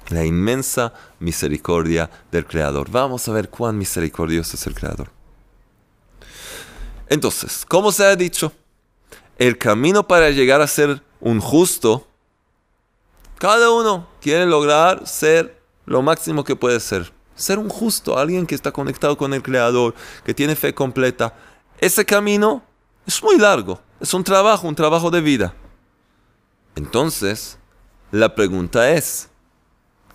La 0.08 0.24
inmensa 0.24 0.94
misericordia 1.18 2.10
del 2.32 2.46
Creador. 2.46 2.90
Vamos 2.90 3.28
a 3.28 3.32
ver 3.32 3.50
cuán 3.50 3.76
misericordioso 3.76 4.56
es 4.56 4.66
el 4.66 4.74
Creador. 4.74 5.10
Entonces, 7.08 7.66
como 7.68 7.92
se 7.92 8.04
ha 8.04 8.16
dicho, 8.16 8.52
el 9.36 9.58
camino 9.58 10.08
para 10.08 10.30
llegar 10.30 10.62
a 10.62 10.66
ser 10.66 11.02
un 11.20 11.40
justo 11.40 12.06
cada 13.38 13.70
uno 13.70 14.06
quiere 14.20 14.46
lograr 14.46 15.06
ser 15.06 15.60
lo 15.86 16.02
máximo 16.02 16.44
que 16.44 16.56
puede 16.56 16.80
ser. 16.80 17.12
ser 17.36 17.58
un 17.58 17.68
justo, 17.68 18.16
alguien 18.16 18.46
que 18.46 18.54
está 18.54 18.70
conectado 18.70 19.16
con 19.16 19.34
el 19.34 19.42
Creador, 19.42 19.94
que 20.24 20.32
tiene 20.32 20.54
fe 20.54 20.72
completa. 20.72 21.34
Ese 21.78 22.04
camino 22.04 22.62
es 23.06 23.20
muy 23.22 23.36
largo, 23.38 23.80
es 24.00 24.14
un 24.14 24.22
trabajo, 24.22 24.68
un 24.68 24.74
trabajo 24.74 25.10
de 25.10 25.20
vida. 25.20 25.54
Entonces, 26.76 27.58
la 28.12 28.34
pregunta 28.34 28.90
es, 28.90 29.28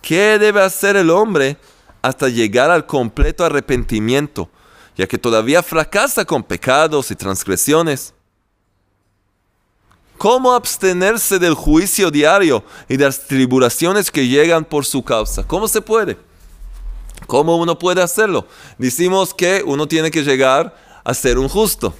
¿qué 0.00 0.38
debe 0.38 0.62
hacer 0.62 0.96
el 0.96 1.10
hombre 1.10 1.58
hasta 2.00 2.28
llegar 2.28 2.70
al 2.70 2.86
completo 2.86 3.44
arrepentimiento, 3.44 4.48
ya 4.96 5.06
que 5.06 5.18
todavía 5.18 5.62
fracasa 5.62 6.24
con 6.24 6.42
pecados 6.42 7.10
y 7.10 7.16
transgresiones? 7.16 8.14
¿Cómo 10.20 10.52
abstenerse 10.52 11.38
del 11.38 11.54
juicio 11.54 12.10
diario 12.10 12.62
y 12.90 12.98
de 12.98 13.06
las 13.06 13.26
tribulaciones 13.26 14.10
que 14.10 14.28
llegan 14.28 14.66
por 14.66 14.84
su 14.84 15.02
causa? 15.02 15.44
¿Cómo 15.44 15.66
se 15.66 15.80
puede? 15.80 16.18
¿Cómo 17.26 17.56
uno 17.56 17.78
puede 17.78 18.02
hacerlo? 18.02 18.46
Decimos 18.76 19.32
que 19.32 19.62
uno 19.64 19.88
tiene 19.88 20.10
que 20.10 20.22
llegar 20.22 20.76
a 21.04 21.14
ser 21.14 21.38
un 21.38 21.48
justo. 21.48 21.94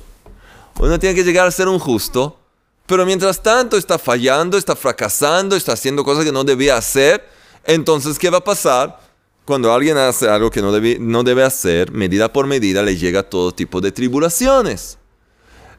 Uno 0.79 0.99
tiene 0.99 1.15
que 1.15 1.25
llegar 1.25 1.47
a 1.47 1.51
ser 1.51 1.67
un 1.67 1.79
justo, 1.79 2.39
pero 2.85 3.07
mientras 3.07 3.43
tanto 3.43 3.79
está 3.79 3.99
fallando, 3.99 4.59
está 4.59 4.77
fracasando, 4.77 5.57
está 5.57 5.73
haciendo 5.73 6.05
cosas 6.05 6.23
que 6.23 6.33
no 6.33 6.45
debía 6.45 6.77
hacer. 6.77 7.27
Entonces, 7.65 8.19
¿qué 8.19 8.29
va 8.29 8.37
a 8.37 8.45
pasar? 8.45 9.01
Cuando 9.47 9.73
alguien 9.73 9.97
hace 9.97 10.29
algo 10.29 10.51
que 10.51 10.61
no 10.61 10.73
debe, 10.73 10.99
no 11.01 11.23
debe 11.23 11.43
hacer, 11.43 11.91
medida 11.91 12.31
por 12.31 12.47
medida 12.47 12.83
le 12.83 12.99
llega 12.99 13.23
todo 13.23 13.51
tipo 13.51 13.81
de 13.81 13.93
tribulaciones. 13.93 14.99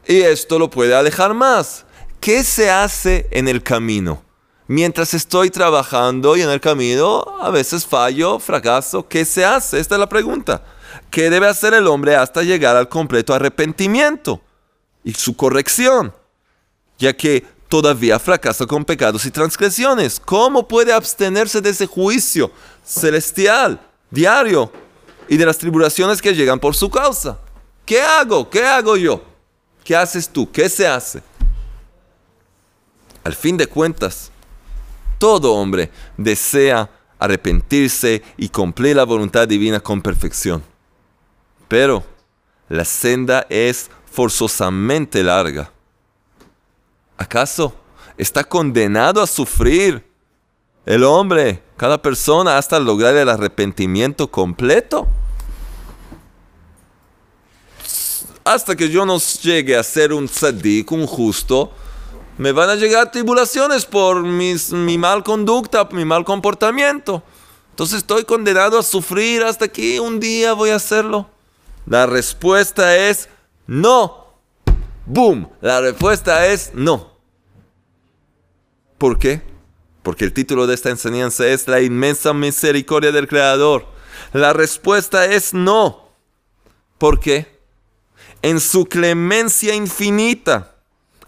Y 0.08 0.22
esto 0.22 0.58
lo 0.58 0.68
puede 0.68 0.92
alejar 0.92 1.34
más. 1.34 1.84
¿Qué 2.22 2.44
se 2.44 2.70
hace 2.70 3.26
en 3.32 3.48
el 3.48 3.64
camino? 3.64 4.22
Mientras 4.68 5.12
estoy 5.12 5.50
trabajando 5.50 6.36
y 6.36 6.42
en 6.42 6.50
el 6.50 6.60
camino, 6.60 7.24
a 7.40 7.50
veces 7.50 7.84
fallo, 7.84 8.38
fracaso. 8.38 9.08
¿Qué 9.08 9.24
se 9.24 9.44
hace? 9.44 9.80
Esta 9.80 9.96
es 9.96 9.98
la 9.98 10.08
pregunta. 10.08 10.62
¿Qué 11.10 11.30
debe 11.30 11.48
hacer 11.48 11.74
el 11.74 11.88
hombre 11.88 12.14
hasta 12.14 12.44
llegar 12.44 12.76
al 12.76 12.88
completo 12.88 13.34
arrepentimiento 13.34 14.40
y 15.02 15.14
su 15.14 15.34
corrección? 15.34 16.14
Ya 16.96 17.12
que 17.12 17.44
todavía 17.68 18.20
fracasa 18.20 18.66
con 18.66 18.84
pecados 18.84 19.26
y 19.26 19.32
transgresiones. 19.32 20.20
¿Cómo 20.24 20.68
puede 20.68 20.92
abstenerse 20.92 21.60
de 21.60 21.70
ese 21.70 21.88
juicio 21.88 22.52
celestial, 22.84 23.80
diario, 24.12 24.70
y 25.28 25.36
de 25.36 25.44
las 25.44 25.58
tribulaciones 25.58 26.22
que 26.22 26.36
llegan 26.36 26.60
por 26.60 26.76
su 26.76 26.88
causa? 26.88 27.40
¿Qué 27.84 28.00
hago? 28.00 28.48
¿Qué 28.48 28.64
hago 28.64 28.96
yo? 28.96 29.24
¿Qué 29.82 29.96
haces 29.96 30.28
tú? 30.28 30.48
¿Qué 30.52 30.68
se 30.68 30.86
hace? 30.86 31.20
Al 33.24 33.34
fin 33.34 33.56
de 33.56 33.66
cuentas, 33.66 34.30
todo 35.18 35.54
hombre 35.54 35.90
desea 36.16 36.90
arrepentirse 37.18 38.22
y 38.36 38.48
cumplir 38.48 38.96
la 38.96 39.04
voluntad 39.04 39.46
divina 39.46 39.78
con 39.78 40.02
perfección. 40.02 40.62
Pero 41.68 42.02
la 42.68 42.84
senda 42.84 43.46
es 43.48 43.90
forzosamente 44.10 45.22
larga. 45.22 45.70
¿Acaso 47.16 47.72
está 48.18 48.42
condenado 48.42 49.22
a 49.22 49.26
sufrir 49.26 50.04
el 50.84 51.04
hombre, 51.04 51.62
cada 51.76 52.02
persona, 52.02 52.58
hasta 52.58 52.80
lograr 52.80 53.14
el 53.14 53.28
arrepentimiento 53.28 54.28
completo? 54.28 55.06
Hasta 58.42 58.74
que 58.74 58.90
yo 58.90 59.06
no 59.06 59.18
llegue 59.18 59.76
a 59.76 59.82
ser 59.84 60.12
un 60.12 60.26
tzadik, 60.26 60.90
un 60.90 61.06
justo, 61.06 61.72
me 62.38 62.52
van 62.52 62.70
a 62.70 62.76
llegar 62.76 63.10
tribulaciones 63.10 63.84
por 63.84 64.22
mi 64.22 64.98
mal 64.98 65.22
conducta, 65.22 65.88
mi 65.92 66.04
mal 66.04 66.24
comportamiento. 66.24 67.22
Entonces 67.70 67.98
estoy 67.98 68.24
condenado 68.24 68.78
a 68.78 68.82
sufrir 68.82 69.42
hasta 69.42 69.68
que 69.68 70.00
un 70.00 70.20
día 70.20 70.52
voy 70.52 70.70
a 70.70 70.76
hacerlo. 70.76 71.28
La 71.86 72.06
respuesta 72.06 72.96
es 72.96 73.28
no. 73.66 74.26
Boom. 75.06 75.48
La 75.60 75.80
respuesta 75.80 76.46
es 76.46 76.72
no. 76.74 77.12
¿Por 78.98 79.18
qué? 79.18 79.42
Porque 80.02 80.24
el 80.24 80.32
título 80.32 80.66
de 80.66 80.74
esta 80.74 80.90
enseñanza 80.90 81.46
es 81.46 81.66
la 81.66 81.80
inmensa 81.80 82.32
misericordia 82.32 83.12
del 83.12 83.28
Creador. 83.28 83.86
La 84.32 84.52
respuesta 84.52 85.26
es 85.26 85.54
no. 85.54 86.08
¿Por 86.98 87.20
qué? 87.20 87.60
En 88.42 88.60
su 88.60 88.86
clemencia 88.86 89.74
infinita 89.74 90.71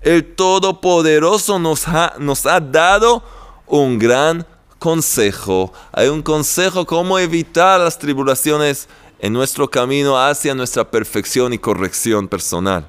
el 0.05 0.35
Todopoderoso 0.35 1.59
nos 1.59 1.89
ha, 1.89 2.15
nos 2.19 2.47
ha 2.47 2.61
dado 2.61 3.25
un 3.67 3.99
gran 3.99 4.47
consejo. 4.79 5.73
Hay 5.93 6.09
un 6.09 6.23
consejo 6.23 6.85
cómo 6.85 7.19
evitar 7.19 7.81
las 7.81 7.99
tribulaciones 7.99 8.87
en 9.19 9.33
nuestro 9.33 9.69
camino 9.69 10.19
hacia 10.19 10.55
nuestra 10.55 10.91
perfección 10.91 11.55
y 11.55 11.59
corrección 11.59 12.29
personal. 12.29 12.87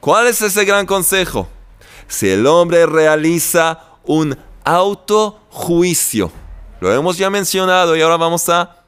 ¿Cuál 0.00 0.28
es 0.28 0.40
ese 0.40 0.64
gran 0.64 0.86
consejo? 0.86 1.46
Si 2.08 2.30
el 2.30 2.46
hombre 2.46 2.86
realiza 2.86 3.78
un 4.04 4.36
autojuicio, 4.64 6.32
lo 6.80 6.92
hemos 6.94 7.18
ya 7.18 7.28
mencionado 7.28 7.94
y 7.94 8.00
ahora 8.00 8.16
vamos 8.16 8.48
a 8.48 8.84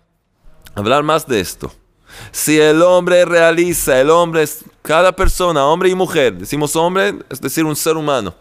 hablar 0.75 1.03
más 1.03 1.27
de 1.27 1.41
esto. 1.41 1.71
Si 2.31 2.59
el 2.59 2.83
hombre 2.83 3.25
realiza, 3.25 4.01
el 4.01 4.11
hombre 4.11 4.43
es 4.43 4.65
cada 4.83 5.15
persona, 5.15 5.67
hombre 5.67 5.91
y 5.91 5.95
mujer, 5.95 6.35
decimos 6.35 6.75
hombre, 6.77 7.15
es 7.31 7.41
decir, 7.41 7.65
un 7.65 7.77
ser 7.77 7.97
humano. 7.97 8.35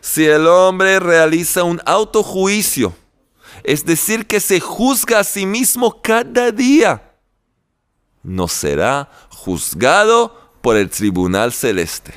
Si 0.00 0.24
el 0.24 0.46
hombre 0.46 1.00
realiza 1.00 1.64
un 1.64 1.80
autojuicio, 1.84 2.94
es 3.64 3.84
decir, 3.84 4.26
que 4.26 4.40
se 4.40 4.60
juzga 4.60 5.20
a 5.20 5.24
sí 5.24 5.46
mismo 5.46 6.00
cada 6.02 6.52
día, 6.52 7.02
no 8.22 8.48
será 8.48 9.10
juzgado 9.30 10.50
por 10.60 10.76
el 10.76 10.90
tribunal 10.90 11.52
celeste, 11.52 12.14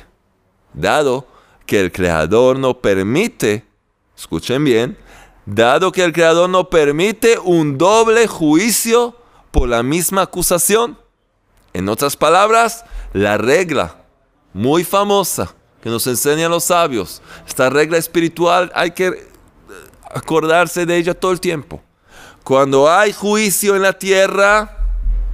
dado 0.72 1.26
que 1.66 1.80
el 1.80 1.92
Creador 1.92 2.58
no 2.58 2.78
permite, 2.80 3.64
escuchen 4.16 4.64
bien, 4.64 4.98
dado 5.46 5.92
que 5.92 6.04
el 6.04 6.12
Creador 6.12 6.48
no 6.50 6.68
permite 6.68 7.38
un 7.38 7.78
doble 7.78 8.26
juicio 8.26 9.16
por 9.50 9.68
la 9.68 9.82
misma 9.82 10.22
acusación. 10.22 10.98
En 11.72 11.88
otras 11.88 12.16
palabras, 12.16 12.84
la 13.12 13.38
regla 13.38 13.96
muy 14.52 14.84
famosa 14.84 15.54
que 15.82 15.88
nos 15.88 16.06
enseñan 16.06 16.50
los 16.50 16.64
sabios, 16.64 17.22
esta 17.46 17.70
regla 17.70 17.96
espiritual 17.96 18.70
hay 18.74 18.90
que 18.90 19.06
eh, 19.06 19.28
acordarse 20.14 20.84
de 20.84 20.96
ella 20.96 21.14
todo 21.14 21.32
el 21.32 21.40
tiempo. 21.40 21.80
Cuando 22.44 22.90
hay 22.90 23.12
juicio 23.12 23.76
en 23.76 23.82
la 23.82 23.92
tierra, 23.92 24.76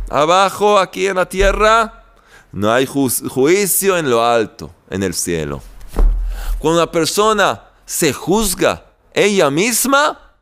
abajo, 0.08 0.78
aquí 0.78 1.06
en 1.06 1.16
la 1.16 1.28
tierra, 1.28 2.04
no 2.52 2.72
hay 2.72 2.86
juicio 2.86 3.96
en 3.96 4.08
lo 4.08 4.24
alto, 4.24 4.72
en 4.90 5.02
el 5.02 5.14
cielo. 5.14 5.62
Cuando 6.58 6.82
una 6.82 6.90
persona 6.90 7.64
se 7.84 8.12
juzga 8.12 8.84
ella 9.12 9.50
misma, 9.50 10.34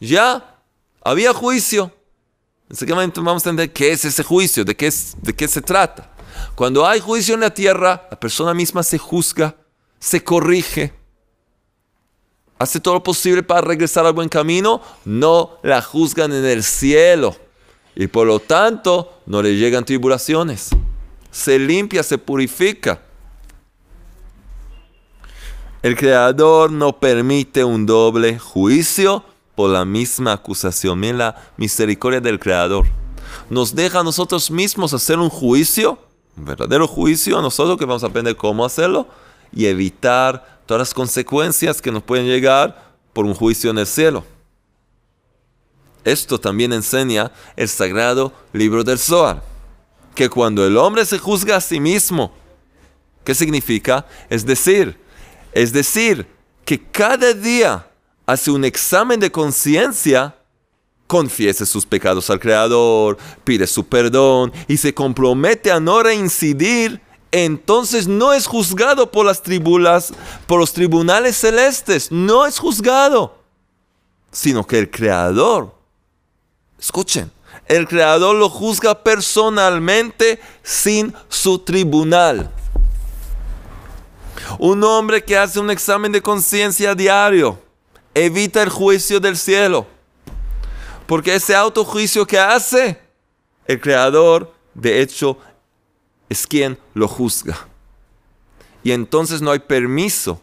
ya 0.00 0.58
había 1.02 1.32
juicio. 1.32 1.92
Enseguida 2.70 2.96
vamos 2.96 3.46
a 3.46 3.50
entender 3.50 3.72
qué 3.72 3.92
es 3.92 4.04
ese 4.04 4.22
juicio, 4.22 4.64
de 4.64 4.74
qué, 4.74 4.92
de 5.22 5.34
qué 5.34 5.48
se 5.48 5.60
trata. 5.60 6.10
Cuando 6.54 6.86
hay 6.86 7.00
juicio 7.00 7.34
en 7.34 7.40
la 7.40 7.52
tierra, 7.52 8.08
la 8.10 8.18
persona 8.18 8.54
misma 8.54 8.82
se 8.82 8.98
juzga, 8.98 9.56
se 9.98 10.22
corrige, 10.22 10.92
hace 12.58 12.80
todo 12.80 12.94
lo 12.94 13.02
posible 13.02 13.42
para 13.42 13.60
regresar 13.60 14.06
al 14.06 14.12
buen 14.12 14.28
camino, 14.28 14.80
no 15.04 15.58
la 15.62 15.82
juzgan 15.82 16.32
en 16.32 16.44
el 16.44 16.62
cielo. 16.62 17.36
Y 17.96 18.06
por 18.06 18.26
lo 18.26 18.40
tanto, 18.40 19.20
no 19.26 19.42
le 19.42 19.56
llegan 19.56 19.84
tribulaciones. 19.84 20.70
Se 21.30 21.58
limpia, 21.58 22.02
se 22.02 22.18
purifica. 22.18 23.02
El 25.82 25.96
Creador 25.96 26.72
no 26.72 26.98
permite 26.98 27.62
un 27.62 27.86
doble 27.86 28.38
juicio 28.38 29.24
por 29.54 29.70
la 29.70 29.84
misma 29.84 30.32
acusación. 30.32 30.98
Miren 30.98 31.18
la 31.18 31.36
misericordia 31.56 32.20
del 32.20 32.38
Creador. 32.38 32.86
Nos 33.50 33.74
deja 33.74 34.00
a 34.00 34.04
nosotros 34.04 34.50
mismos 34.50 34.92
hacer 34.94 35.18
un 35.18 35.30
juicio, 35.30 35.98
un 36.36 36.44
verdadero 36.44 36.86
juicio, 36.86 37.38
a 37.38 37.42
nosotros 37.42 37.78
que 37.78 37.84
vamos 37.84 38.04
a 38.04 38.08
aprender 38.08 38.36
cómo 38.36 38.64
hacerlo 38.64 39.08
y 39.52 39.66
evitar 39.66 40.60
todas 40.66 40.80
las 40.80 40.94
consecuencias 40.94 41.80
que 41.80 41.92
nos 41.92 42.02
pueden 42.02 42.26
llegar 42.26 42.94
por 43.12 43.24
un 43.24 43.34
juicio 43.34 43.70
en 43.70 43.78
el 43.78 43.86
cielo. 43.86 44.24
Esto 46.04 46.38
también 46.38 46.72
enseña 46.72 47.32
el 47.56 47.68
sagrado 47.68 48.32
libro 48.52 48.84
del 48.84 48.98
Zohar, 48.98 49.42
que 50.14 50.28
cuando 50.28 50.66
el 50.66 50.76
hombre 50.76 51.04
se 51.06 51.18
juzga 51.18 51.56
a 51.56 51.60
sí 51.60 51.80
mismo, 51.80 52.32
¿qué 53.24 53.34
significa? 53.34 54.06
Es 54.28 54.44
decir, 54.44 54.98
es 55.52 55.72
decir, 55.72 56.26
que 56.64 56.82
cada 56.82 57.32
día 57.32 57.86
hace 58.26 58.50
un 58.50 58.64
examen 58.64 59.20
de 59.20 59.30
conciencia, 59.30 60.36
confiese 61.06 61.66
sus 61.66 61.86
pecados 61.86 62.30
al 62.30 62.40
Creador, 62.40 63.18
pide 63.44 63.66
su 63.66 63.86
perdón 63.86 64.52
y 64.68 64.76
se 64.76 64.94
compromete 64.94 65.70
a 65.70 65.80
no 65.80 66.02
reincidir, 66.02 67.00
entonces 67.30 68.06
no 68.06 68.32
es 68.32 68.46
juzgado 68.46 69.10
por 69.10 69.26
las 69.26 69.42
tribulas, 69.42 70.12
por 70.46 70.60
los 70.60 70.72
tribunales 70.72 71.36
celestes, 71.36 72.10
no 72.10 72.46
es 72.46 72.58
juzgado, 72.58 73.38
sino 74.30 74.66
que 74.66 74.78
el 74.78 74.90
Creador 74.90 75.74
Escuchen, 76.84 77.30
el 77.66 77.88
Creador 77.88 78.36
lo 78.36 78.50
juzga 78.50 79.02
personalmente 79.02 80.38
sin 80.62 81.14
su 81.30 81.58
tribunal. 81.60 82.50
Un 84.58 84.84
hombre 84.84 85.24
que 85.24 85.38
hace 85.38 85.58
un 85.58 85.70
examen 85.70 86.12
de 86.12 86.20
conciencia 86.20 86.94
diario 86.94 87.63
evita 88.14 88.62
el 88.62 88.70
juicio 88.70 89.20
del 89.20 89.36
cielo. 89.36 89.86
Porque 91.06 91.34
ese 91.34 91.54
autojuicio 91.54 92.26
que 92.26 92.38
hace, 92.38 92.98
el 93.66 93.80
Creador, 93.80 94.54
de 94.72 95.02
hecho, 95.02 95.38
es 96.28 96.46
quien 96.46 96.78
lo 96.94 97.08
juzga. 97.08 97.68
Y 98.82 98.92
entonces 98.92 99.42
no 99.42 99.50
hay 99.50 99.58
permiso 99.58 100.40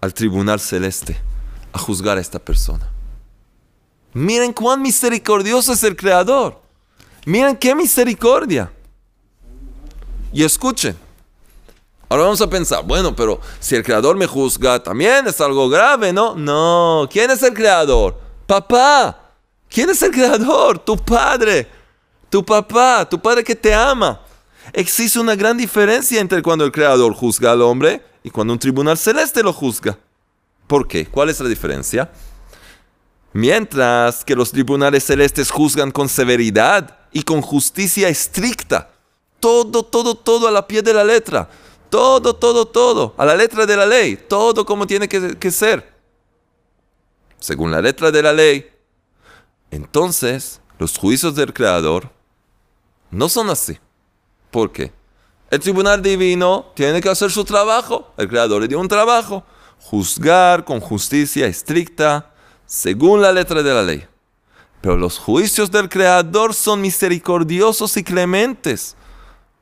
al 0.00 0.12
tribunal 0.14 0.60
celeste 0.60 1.20
a 1.72 1.78
juzgar 1.78 2.18
a 2.18 2.20
esta 2.20 2.38
persona. 2.38 2.90
Miren 4.12 4.52
cuán 4.52 4.80
misericordioso 4.80 5.72
es 5.72 5.82
el 5.82 5.96
Creador. 5.96 6.60
Miren 7.26 7.56
qué 7.56 7.74
misericordia. 7.74 8.70
Y 10.32 10.44
escuchen. 10.44 10.96
Ahora 12.08 12.24
vamos 12.24 12.40
a 12.40 12.48
pensar, 12.48 12.84
bueno, 12.84 13.14
pero 13.14 13.40
si 13.60 13.74
el 13.74 13.82
Creador 13.82 14.16
me 14.16 14.26
juzga, 14.26 14.82
también 14.82 15.26
es 15.26 15.40
algo 15.40 15.68
grave, 15.68 16.12
¿no? 16.12 16.34
No. 16.34 17.08
¿Quién 17.10 17.30
es 17.30 17.42
el 17.42 17.54
Creador? 17.54 18.18
Papá. 18.46 19.32
¿Quién 19.68 19.90
es 19.90 20.02
el 20.02 20.10
Creador? 20.10 20.78
Tu 20.78 20.96
Padre. 20.96 21.68
Tu 22.30 22.44
papá. 22.44 23.08
Tu 23.08 23.20
Padre 23.20 23.42
que 23.42 23.54
te 23.54 23.74
ama. 23.74 24.20
Existe 24.72 25.18
una 25.18 25.34
gran 25.34 25.56
diferencia 25.56 26.20
entre 26.20 26.42
cuando 26.42 26.64
el 26.64 26.72
Creador 26.72 27.14
juzga 27.14 27.52
al 27.52 27.62
hombre 27.62 28.02
y 28.22 28.30
cuando 28.30 28.52
un 28.52 28.58
tribunal 28.58 28.98
celeste 28.98 29.42
lo 29.42 29.52
juzga. 29.52 29.98
¿Por 30.66 30.88
qué? 30.88 31.06
¿Cuál 31.06 31.30
es 31.30 31.40
la 31.40 31.48
diferencia? 31.48 32.10
Mientras 33.32 34.24
que 34.24 34.36
los 34.36 34.52
tribunales 34.52 35.04
celestes 35.04 35.50
juzgan 35.50 35.90
con 35.90 36.08
severidad 36.08 36.98
y 37.12 37.22
con 37.22 37.42
justicia 37.42 38.08
estricta, 38.08 38.90
todo, 39.40 39.82
todo, 39.84 40.14
todo 40.14 40.48
a 40.48 40.50
la 40.50 40.66
pie 40.66 40.82
de 40.82 40.94
la 40.94 41.04
letra, 41.04 41.50
todo, 41.94 42.34
todo, 42.34 42.66
todo, 42.66 43.14
a 43.16 43.24
la 43.24 43.36
letra 43.36 43.66
de 43.66 43.76
la 43.76 43.86
ley, 43.86 44.16
todo 44.16 44.66
como 44.66 44.84
tiene 44.84 45.08
que, 45.08 45.50
ser, 45.52 45.94
según 47.38 47.70
la 47.70 47.80
letra 47.80 48.10
de 48.10 48.20
la 48.20 48.32
ley. 48.32 48.68
Entonces, 49.70 50.60
los 50.76 50.98
juicios 50.98 51.36
del 51.36 51.54
Creador 51.54 52.10
no 53.12 53.28
son 53.28 53.48
así. 53.48 53.78
¿Por 54.50 54.72
qué? 54.72 54.92
El 55.52 55.60
tribunal 55.60 56.02
divino 56.02 56.72
tiene 56.74 57.00
que 57.00 57.08
hacer 57.08 57.30
su 57.30 57.44
trabajo. 57.44 58.12
El 58.16 58.28
Creador 58.28 58.62
le 58.62 58.66
dio 58.66 58.80
un 58.80 58.88
trabajo. 58.88 59.44
Juzgar 59.78 60.64
con 60.64 60.80
justicia 60.80 61.46
estricta 61.46 62.34
según 62.66 63.22
la 63.22 63.30
letra 63.30 63.62
de 63.62 63.72
la 63.72 63.84
ley. 63.84 64.04
Pero 64.80 64.96
los 64.96 65.16
juicios 65.16 65.70
del 65.70 65.88
Creador 65.88 66.54
son 66.54 66.80
misericordiosos 66.80 67.96
y 67.96 68.02
clementes, 68.02 68.96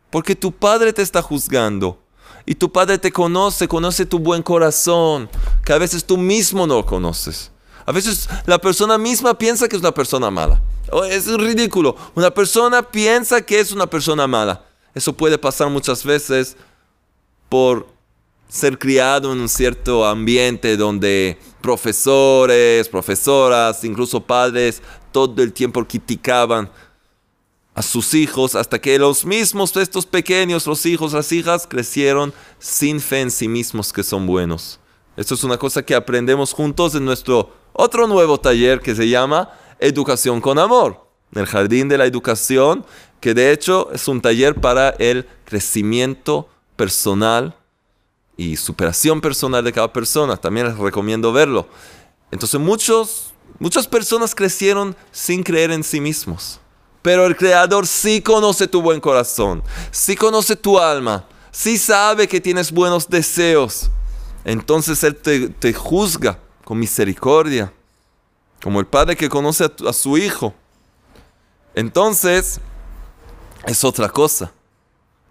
porque 0.09 0.35
tu 0.35 0.51
Padre 0.51 0.95
te 0.95 1.03
está 1.03 1.21
juzgando. 1.21 2.02
Y 2.45 2.55
tu 2.55 2.71
Padre 2.71 2.99
te 2.99 3.13
conoce, 3.13 3.69
conoce 3.69 4.07
tu 4.07 4.19
buen 4.19 4.43
corazón, 4.43 5.29
que 5.65 5.73
a 5.73 5.79
veces 5.79 6.05
tú 6.05 6.17
mismo 6.17 6.67
no 6.67 6.85
conoces. 6.85 7.51
A 7.87 7.93
veces 7.93 8.29
la 8.47 8.59
persona 8.59 8.99
misma 8.99 9.37
piensa 9.37 9.69
que 9.69 9.77
es 9.77 9.83
una 9.83 9.93
persona 9.93 10.31
mala. 10.31 10.61
Es 11.09 11.27
ridículo. 11.27 11.97
Una 12.15 12.31
persona 12.31 12.83
piensa 12.83 13.43
que 13.43 13.61
es 13.61 13.73
una 13.73 13.87
persona 13.87 14.27
mala. 14.27 14.65
Eso 14.95 15.13
puede 15.13 15.39
pasar 15.39 15.71
muchas 15.71 16.05
veces 16.05 16.57
por 17.49 17.87
ser 18.49 18.79
criado 18.79 19.33
en 19.33 19.41
un 19.41 19.49
cierto 19.49 20.05
ambiente 20.05 20.77
donde 20.77 21.39
profesores, 21.63 22.89
profesoras, 22.89 23.83
incluso 23.85 24.21
padres, 24.21 24.83
todo 25.11 25.43
el 25.43 25.53
tiempo 25.53 25.85
criticaban 25.87 26.71
a 27.75 27.83
sus 27.83 28.15
hijos 28.15 28.55
hasta 28.55 28.81
que 28.81 28.99
los 28.99 29.25
mismos, 29.25 29.77
estos 29.77 30.07
pequeños, 30.07 30.67
los 30.67 30.85
hijos, 30.85 31.13
las 31.13 31.33
hijas, 31.33 31.67
crecieron 31.67 32.35
sin 32.59 33.01
fe 33.01 33.21
en 33.21 33.31
sí 33.31 33.49
mismos 33.49 33.93
que 33.93 34.03
son 34.03 34.27
buenos. 34.27 34.79
Esto 35.17 35.35
es 35.35 35.45
una 35.45 35.59
cosa 35.59 35.83
que 35.83 35.95
aprendemos 35.95 36.53
juntos 36.53 36.95
en 36.95 37.05
nuestro 37.05 37.55
otro 37.73 38.07
nuevo 38.07 38.39
taller 38.39 38.81
que 38.81 38.95
se 38.95 39.09
llama 39.09 39.51
Educación 39.79 40.41
con 40.41 40.59
Amor, 40.59 41.07
en 41.35 41.41
el 41.41 41.47
Jardín 41.47 41.89
de 41.89 41.99
la 41.99 42.07
Educación, 42.07 42.85
que 43.21 43.35
de 43.35 43.53
hecho 43.53 43.91
es 43.93 44.09
un 44.09 44.21
taller 44.21 44.55
para 44.55 44.91
el 44.91 45.27
crecimiento 45.45 46.49
personal 46.77 47.57
y 48.37 48.57
superación 48.57 49.21
personal 49.21 49.65
de 49.65 49.73
cada 49.73 49.93
persona. 49.93 50.37
También 50.37 50.67
les 50.67 50.77
recomiendo 50.77 51.33
verlo. 51.33 51.69
Entonces 52.31 52.61
muchos, 52.61 53.33
muchas 53.59 53.87
personas 53.87 54.35
crecieron 54.35 54.97
sin 55.11 55.43
creer 55.43 55.71
en 55.71 55.85
sí 55.85 56.01
mismos. 56.01 56.62
Pero 57.03 57.27
el 57.27 57.37
Creador 57.37 57.87
sí 57.87 58.23
conoce 58.23 58.69
tu 58.69 58.81
buen 58.81 59.01
corazón, 59.01 59.63
sí 59.91 60.15
conoce 60.15 60.55
tu 60.55 60.79
alma, 60.79 61.27
sí 61.51 61.77
sabe 61.77 62.29
que 62.29 62.41
tienes 62.41 62.71
buenos 62.71 63.09
deseos. 63.09 63.91
Entonces 64.45 65.03
Él 65.03 65.17
te, 65.17 65.73
juzga 65.73 66.39
con 66.65 66.79
misericordia, 66.79 67.73
como 68.63 68.79
el 68.79 68.87
padre 68.87 69.17
que 69.17 69.29
conoce 69.29 69.71
a 69.87 69.93
su 69.93 70.17
hijo. 70.17 70.55
Entonces, 71.75 72.61
es 73.67 73.83
otra 73.83 74.09
cosa, 74.09 74.53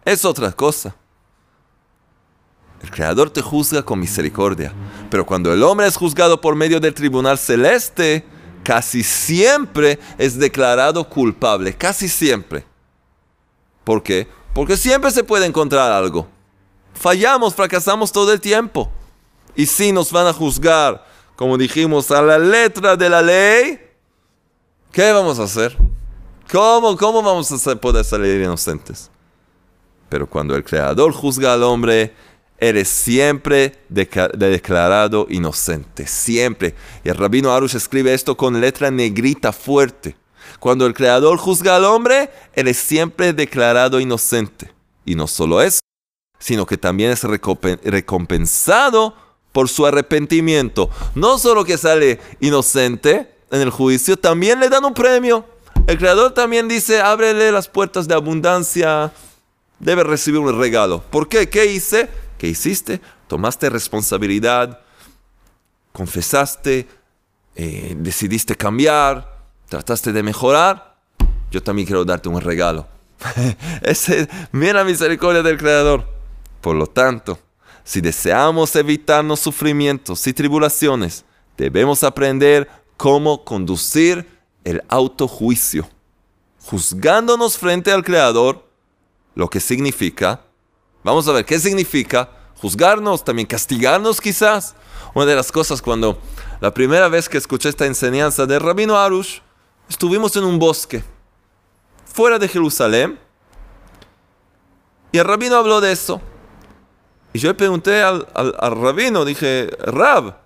es 0.03 0.25
otra 0.25 0.51
cosa. 0.51 0.95
El 2.81 2.89
Creador 2.89 3.29
te 3.29 3.41
juzga 3.41 3.84
con 3.84 3.99
misericordia. 3.99 4.73
Pero 5.10 5.25
cuando 5.25 5.53
el 5.53 5.62
hombre 5.63 5.88
es 5.88 5.95
juzgado 5.95 6.41
por 6.41 6.55
medio 6.55 6.79
del 6.79 6.93
tribunal 6.93 7.38
celeste, 7.38 8.25
casi 8.63 9.04
siempre 9.04 10.00
es 10.17 10.38
declarado 10.38 11.08
culpable. 11.08 11.74
Casi 11.74 12.08
siempre. 12.08 12.65
¿Por 13.84 14.04
qué? 14.04 14.28
Porque 14.54 14.78
siempre 14.78 15.12
se 15.12 15.24
puede 15.24 15.45
encontrar 15.45 15.91
algo. 15.91 16.28
Fallamos, 16.93 17.56
fracasamos 17.56 18.12
todo 18.12 18.32
el 18.34 18.41
tiempo. 18.41 18.91
Y 19.56 19.65
si 19.65 19.91
nos 19.91 20.12
van 20.12 20.28
a 20.28 20.34
juzgar, 20.34 21.06
como 21.36 21.58
dijimos, 21.58 22.12
a 22.12 22.21
la 22.21 22.38
letra 22.38 22.95
de 22.95 23.10
la 23.10 23.21
ley, 23.21 23.80
¿qué 24.91 25.12
vamos 25.12 25.39
a 25.39 25.43
hacer? 25.43 25.78
¿Cómo, 26.52 26.97
cómo 26.97 27.21
vamos 27.21 27.67
a 27.67 27.76
poder 27.76 28.04
salir 28.04 28.41
inocentes? 28.41 29.10
Pero 30.10 30.30
cuando 30.30 30.56
el 30.56 30.63
Creador 30.63 31.13
juzga 31.13 31.54
al 31.54 31.63
hombre, 31.63 32.13
eres 32.62 32.88
siempre 32.89 33.76
declarado 33.89 35.26
inocente, 35.30 36.06
siempre. 36.06 36.76
Y 37.04 37.10
el 37.10 37.17
rabino 37.17 37.52
Arush 37.52 37.76
escribe 37.76 38.13
esto 38.13 38.38
con 38.38 38.62
letra 38.62 38.91
negrita 38.91 39.52
fuerte. 39.52 40.15
Cuando 40.60 40.86
el 40.86 40.93
Creador 40.93 41.39
juzga 41.39 41.76
al 41.76 41.86
hombre, 41.86 42.30
eres 42.54 42.78
siempre 42.78 43.34
declarado 43.34 44.00
inocente. 44.00 44.71
Y 45.06 45.15
no 45.15 45.26
solo 45.26 45.60
eso, 45.63 45.80
sino 46.38 46.67
que 46.67 46.78
también 46.78 47.10
es 47.10 47.24
recompensado 47.24 49.15
por 49.52 49.67
su 49.67 49.88
arrepentimiento. 49.88 50.91
No 51.15 51.39
solo 51.39 51.65
que 51.65 51.80
sale 51.80 52.19
inocente 52.41 53.34
en 53.50 53.62
el 53.62 53.71
juicio, 53.71 54.17
también 54.17 54.60
le 54.60 54.69
dan 54.69 54.86
un 54.86 54.93
premio. 54.93 55.45
El 55.88 55.97
Creador 55.97 56.36
también 56.36 56.67
dice, 56.67 57.02
ábrele 57.02 57.52
las 57.52 57.67
puertas 57.67 58.08
de 58.08 58.13
abundancia, 58.13 59.12
debe 59.80 60.04
recibir 60.04 60.39
un 60.39 60.60
regalo. 60.60 61.02
¿Por 61.10 61.28
qué? 61.28 61.50
¿Qué 61.50 61.65
hice? 61.65 62.08
¿Qué 62.41 62.47
hiciste? 62.47 62.99
Tomaste 63.27 63.69
responsabilidad, 63.69 64.80
confesaste, 65.91 66.88
eh, 67.56 67.94
decidiste 67.96 68.56
cambiar, 68.56 69.46
trataste 69.69 70.12
de 70.12 70.23
mejorar. 70.23 70.98
Yo 71.52 71.62
también 71.62 71.85
quiero 71.85 72.04
darte 72.04 72.29
un 72.29 72.42
regalo. 72.42 72.87
Mira 74.54 74.73
la 74.73 74.83
misericordia 74.83 75.44
del 75.44 75.60
Creador. 75.60 76.08
Por 76.62 76.75
lo 76.75 76.87
tanto, 76.87 77.37
si 77.83 78.02
deseamos 78.02 78.75
evitarnos 78.75 79.39
sufrimientos 79.39 80.25
y 80.25 80.33
tribulaciones, 80.33 81.23
debemos 81.56 82.04
aprender 82.04 82.67
cómo 82.98 83.46
conducir 83.46 84.27
el 84.63 84.81
autojuicio, 84.87 85.87
juzgándonos 86.62 87.60
frente 87.60 87.92
al 87.92 88.04
Creador, 88.04 88.67
lo 89.35 89.48
que 89.48 89.60
significa 89.60 90.42
Vamos 91.04 91.27
a 91.27 91.31
ver 91.31 91.45
qué 91.45 91.60
significa 91.60 92.29
juzgarnos, 92.58 93.23
también 93.23 93.47
castigarnos 93.47 94.21
quizás. 94.21 94.75
Una 95.13 95.25
de 95.25 95.35
las 95.35 95.52
cosas 95.52 95.81
cuando 95.81 96.19
la 96.62 96.73
primera 96.73 97.10
vez 97.10 97.27
que 97.27 97.37
escuché 97.37 97.69
esta 97.69 97.85
enseñanza 97.85 98.45
del 98.45 98.62
rabino 98.62 98.97
Arush, 98.97 99.39
estuvimos 99.89 100.35
en 100.35 100.43
un 100.43 100.60
bosque, 100.60 101.04
fuera 102.06 102.39
de 102.39 102.47
Jerusalén, 102.47 103.19
y 105.12 105.17
el 105.17 105.25
rabino 105.25 105.58
habló 105.58 105.81
de 105.81 105.91
eso. 105.91 106.21
Y 107.33 107.39
yo 107.39 107.49
le 107.49 107.56
pregunté 107.56 108.02
al, 108.02 108.27
al 108.33 108.81
rabino, 108.81 109.25
dije, 109.25 109.69
Rab, 109.79 110.40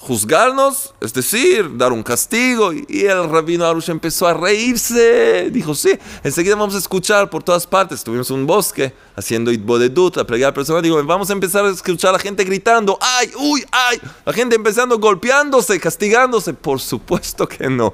juzgarnos, 0.00 0.94
es 1.00 1.12
decir, 1.12 1.76
dar 1.76 1.92
un 1.92 2.02
castigo. 2.02 2.72
Y 2.72 3.04
el 3.04 3.28
rabino 3.28 3.66
Arush 3.66 3.90
empezó 3.90 4.26
a 4.26 4.34
reírse. 4.34 5.50
Dijo, 5.50 5.74
sí, 5.74 5.98
enseguida 6.24 6.56
vamos 6.56 6.74
a 6.74 6.78
escuchar 6.78 7.28
por 7.28 7.42
todas 7.42 7.66
partes. 7.66 8.02
Tuvimos 8.02 8.30
un 8.30 8.46
bosque 8.46 8.94
haciendo 9.14 9.52
Itbodedut, 9.52 10.16
la 10.16 10.24
plegaria 10.24 10.54
personal. 10.54 10.82
Digo, 10.82 11.02
vamos 11.04 11.28
a 11.30 11.34
empezar 11.34 11.64
a 11.64 11.70
escuchar 11.70 12.10
a 12.10 12.12
la 12.14 12.18
gente 12.18 12.44
gritando, 12.44 12.98
¡ay, 13.00 13.30
uy, 13.38 13.64
ay! 13.70 14.00
La 14.24 14.32
gente 14.32 14.56
empezando 14.56 14.98
golpeándose, 14.98 15.78
castigándose. 15.78 16.54
Por 16.54 16.80
supuesto 16.80 17.46
que 17.46 17.68
no. 17.68 17.92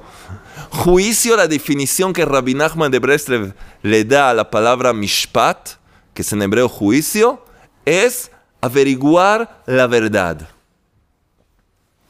Juicio, 0.71 1.35
la 1.35 1.47
definición 1.47 2.13
que 2.13 2.25
Rabbi 2.25 2.53
Nachman 2.53 2.89
de 2.89 2.99
Breslev 2.99 3.53
le 3.83 4.05
da 4.05 4.29
a 4.29 4.33
la 4.33 4.49
palabra 4.49 4.93
mishpat, 4.93 5.71
que 6.13 6.21
es 6.21 6.31
en 6.31 6.41
hebreo 6.41 6.69
juicio, 6.69 7.43
es 7.85 8.31
averiguar 8.61 9.61
la 9.65 9.87
verdad 9.87 10.56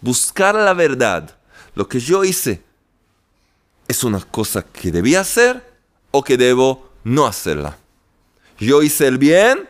buscar 0.01 0.55
la 0.55 0.73
verdad. 0.73 1.37
Lo 1.75 1.87
que 1.87 1.99
yo 1.99 2.23
hice 2.23 2.63
es 3.87 4.03
una 4.03 4.19
cosa 4.19 4.63
que 4.63 4.91
debía 4.91 5.21
hacer 5.21 5.79
o 6.11 6.23
que 6.23 6.37
debo 6.37 6.89
no 7.03 7.25
hacerla. 7.25 7.77
Yo 8.59 8.81
hice 8.81 9.07
el 9.07 9.17
bien 9.17 9.69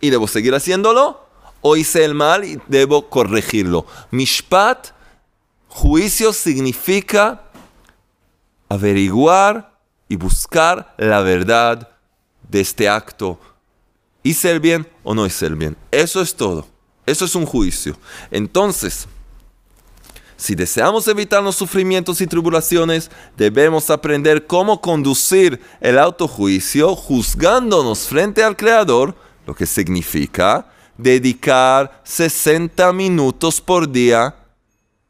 y 0.00 0.10
debo 0.10 0.28
seguir 0.28 0.54
haciéndolo 0.54 1.26
o 1.60 1.76
hice 1.76 2.04
el 2.04 2.14
mal 2.14 2.44
y 2.44 2.60
debo 2.68 3.08
corregirlo. 3.08 3.86
Mishpat, 4.10 4.88
juicio 5.68 6.32
significa 6.32 7.44
averiguar 8.68 9.78
y 10.08 10.16
buscar 10.16 10.94
la 10.98 11.20
verdad 11.20 11.90
de 12.48 12.60
este 12.60 12.88
acto. 12.88 13.38
¿Hice 14.22 14.50
el 14.50 14.60
bien 14.60 14.88
o 15.04 15.14
no 15.14 15.26
hice 15.26 15.46
el 15.46 15.56
bien? 15.56 15.76
Eso 15.90 16.20
es 16.20 16.34
todo. 16.34 16.66
Eso 17.06 17.24
es 17.24 17.34
un 17.34 17.46
juicio. 17.46 17.96
Entonces, 18.30 19.08
si 20.38 20.54
deseamos 20.54 21.08
evitar 21.08 21.42
los 21.42 21.56
sufrimientos 21.56 22.20
y 22.20 22.26
tribulaciones, 22.28 23.10
debemos 23.36 23.90
aprender 23.90 24.46
cómo 24.46 24.80
conducir 24.80 25.60
el 25.80 25.98
autojuicio 25.98 26.94
juzgándonos 26.94 28.06
frente 28.06 28.44
al 28.44 28.56
Creador, 28.56 29.16
lo 29.46 29.54
que 29.56 29.66
significa 29.66 30.70
dedicar 30.96 32.00
60 32.04 32.92
minutos 32.92 33.60
por 33.60 33.90
día 33.90 34.36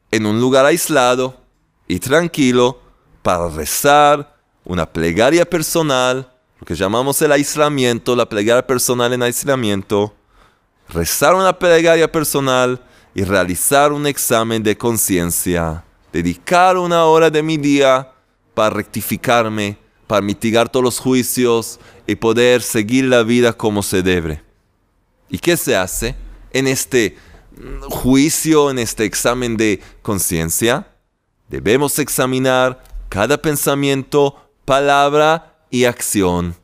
en 0.09 0.25
un 0.25 0.41
lugar 0.41 0.65
aislado 0.65 1.37
y 1.87 1.99
tranquilo 1.99 2.79
para 3.21 3.49
rezar 3.49 4.35
una 4.65 4.91
plegaria 4.91 5.47
personal, 5.47 6.27
lo 6.59 6.65
que 6.65 6.73
llamamos 6.73 7.21
el 7.21 7.31
aislamiento, 7.31 8.15
la 8.15 8.27
plegaria 8.27 8.65
personal 8.65 9.13
en 9.13 9.21
aislamiento, 9.21 10.11
rezar 10.89 11.35
una 11.35 11.53
plegaria 11.59 12.11
personal, 12.11 12.81
y 13.13 13.23
realizar 13.23 13.91
un 13.91 14.07
examen 14.07 14.63
de 14.63 14.77
conciencia, 14.77 15.83
dedicar 16.13 16.77
una 16.77 17.05
hora 17.05 17.29
de 17.29 17.43
mi 17.43 17.57
día 17.57 18.11
para 18.53 18.69
rectificarme, 18.69 19.77
para 20.07 20.21
mitigar 20.21 20.69
todos 20.69 20.83
los 20.83 20.99
juicios 20.99 21.79
y 22.07 22.15
poder 22.15 22.61
seguir 22.61 23.05
la 23.05 23.23
vida 23.23 23.53
como 23.53 23.83
se 23.83 24.01
debe. 24.01 24.43
¿Y 25.29 25.37
qué 25.37 25.57
se 25.57 25.75
hace 25.75 26.15
en 26.51 26.67
este 26.67 27.17
juicio, 27.89 28.71
en 28.71 28.79
este 28.79 29.05
examen 29.05 29.57
de 29.57 29.81
conciencia? 30.01 30.87
Debemos 31.47 31.99
examinar 31.99 32.83
cada 33.09 33.41
pensamiento, 33.41 34.35
palabra 34.65 35.57
y 35.69 35.85
acción. 35.85 36.55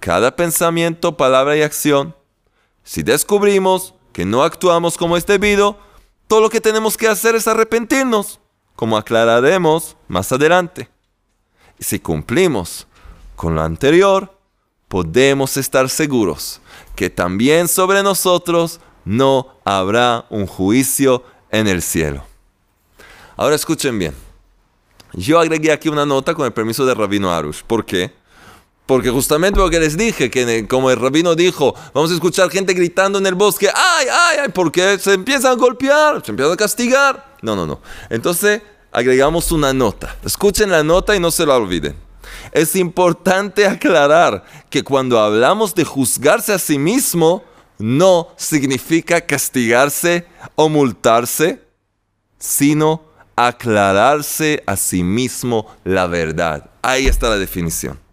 Cada 0.00 0.34
pensamiento, 0.34 1.16
palabra 1.16 1.56
y 1.56 1.62
acción. 1.62 2.14
Si 2.84 3.02
descubrimos 3.02 3.94
que 4.12 4.24
no 4.24 4.42
actuamos 4.42 4.96
como 4.96 5.16
es 5.16 5.26
debido, 5.26 5.78
todo 6.28 6.42
lo 6.42 6.50
que 6.50 6.60
tenemos 6.60 6.96
que 6.96 7.08
hacer 7.08 7.34
es 7.34 7.48
arrepentirnos, 7.48 8.38
como 8.76 8.96
aclararemos 8.96 9.96
más 10.06 10.30
adelante. 10.30 10.88
Y 11.78 11.84
si 11.84 11.98
cumplimos 11.98 12.86
con 13.34 13.54
lo 13.54 13.62
anterior, 13.62 14.38
podemos 14.88 15.56
estar 15.56 15.88
seguros 15.88 16.60
que 16.94 17.10
también 17.10 17.66
sobre 17.66 18.02
nosotros 18.02 18.80
no 19.04 19.48
habrá 19.64 20.26
un 20.30 20.46
juicio 20.46 21.24
en 21.50 21.66
el 21.66 21.80
cielo. 21.80 22.24
Ahora 23.36 23.54
escuchen 23.54 23.98
bien. 23.98 24.14
Yo 25.14 25.38
agregué 25.38 25.72
aquí 25.72 25.88
una 25.88 26.04
nota 26.04 26.34
con 26.34 26.44
el 26.44 26.52
permiso 26.52 26.84
de 26.84 26.94
Rabino 26.94 27.32
Arush. 27.32 27.62
¿Por 27.62 27.86
qué? 27.86 28.12
Porque 28.88 29.10
justamente 29.10 29.60
lo 29.60 29.68
que 29.68 29.78
les 29.78 29.98
dije, 29.98 30.30
que 30.30 30.66
como 30.66 30.90
el 30.90 30.98
rabino 30.98 31.34
dijo, 31.34 31.74
vamos 31.92 32.10
a 32.10 32.14
escuchar 32.14 32.48
gente 32.48 32.72
gritando 32.72 33.18
en 33.18 33.26
el 33.26 33.34
bosque, 33.34 33.68
ay, 33.68 34.06
ay, 34.10 34.36
ay, 34.44 34.48
porque 34.48 34.98
se 34.98 35.12
empiezan 35.12 35.52
a 35.52 35.54
golpear, 35.56 36.24
se 36.24 36.30
empiezan 36.30 36.54
a 36.54 36.56
castigar. 36.56 37.36
No, 37.42 37.54
no, 37.54 37.66
no. 37.66 37.82
Entonces 38.08 38.62
agregamos 38.90 39.52
una 39.52 39.74
nota. 39.74 40.16
Escuchen 40.24 40.70
la 40.70 40.82
nota 40.82 41.14
y 41.14 41.20
no 41.20 41.30
se 41.30 41.44
la 41.44 41.56
olviden. 41.56 41.96
Es 42.50 42.74
importante 42.76 43.66
aclarar 43.66 44.42
que 44.70 44.82
cuando 44.82 45.20
hablamos 45.20 45.74
de 45.74 45.84
juzgarse 45.84 46.54
a 46.54 46.58
sí 46.58 46.78
mismo, 46.78 47.44
no 47.76 48.28
significa 48.38 49.20
castigarse 49.20 50.26
o 50.54 50.70
multarse, 50.70 51.60
sino 52.38 53.02
aclararse 53.36 54.62
a 54.64 54.78
sí 54.78 55.02
mismo 55.02 55.66
la 55.84 56.06
verdad. 56.06 56.70
Ahí 56.80 57.06
está 57.06 57.28
la 57.28 57.36
definición 57.36 58.07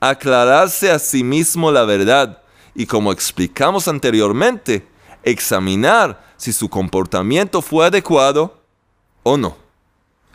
aclararse 0.00 0.90
a 0.90 0.98
sí 0.98 1.24
mismo 1.24 1.70
la 1.70 1.84
verdad 1.84 2.42
y 2.74 2.86
como 2.86 3.12
explicamos 3.12 3.88
anteriormente, 3.88 4.86
examinar 5.22 6.24
si 6.36 6.52
su 6.52 6.68
comportamiento 6.68 7.62
fue 7.62 7.86
adecuado 7.86 8.60
o 9.22 9.36
no 9.36 9.56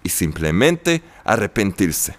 y 0.03 0.09
simplemente 0.09 1.03
arrepentirse. 1.23 2.17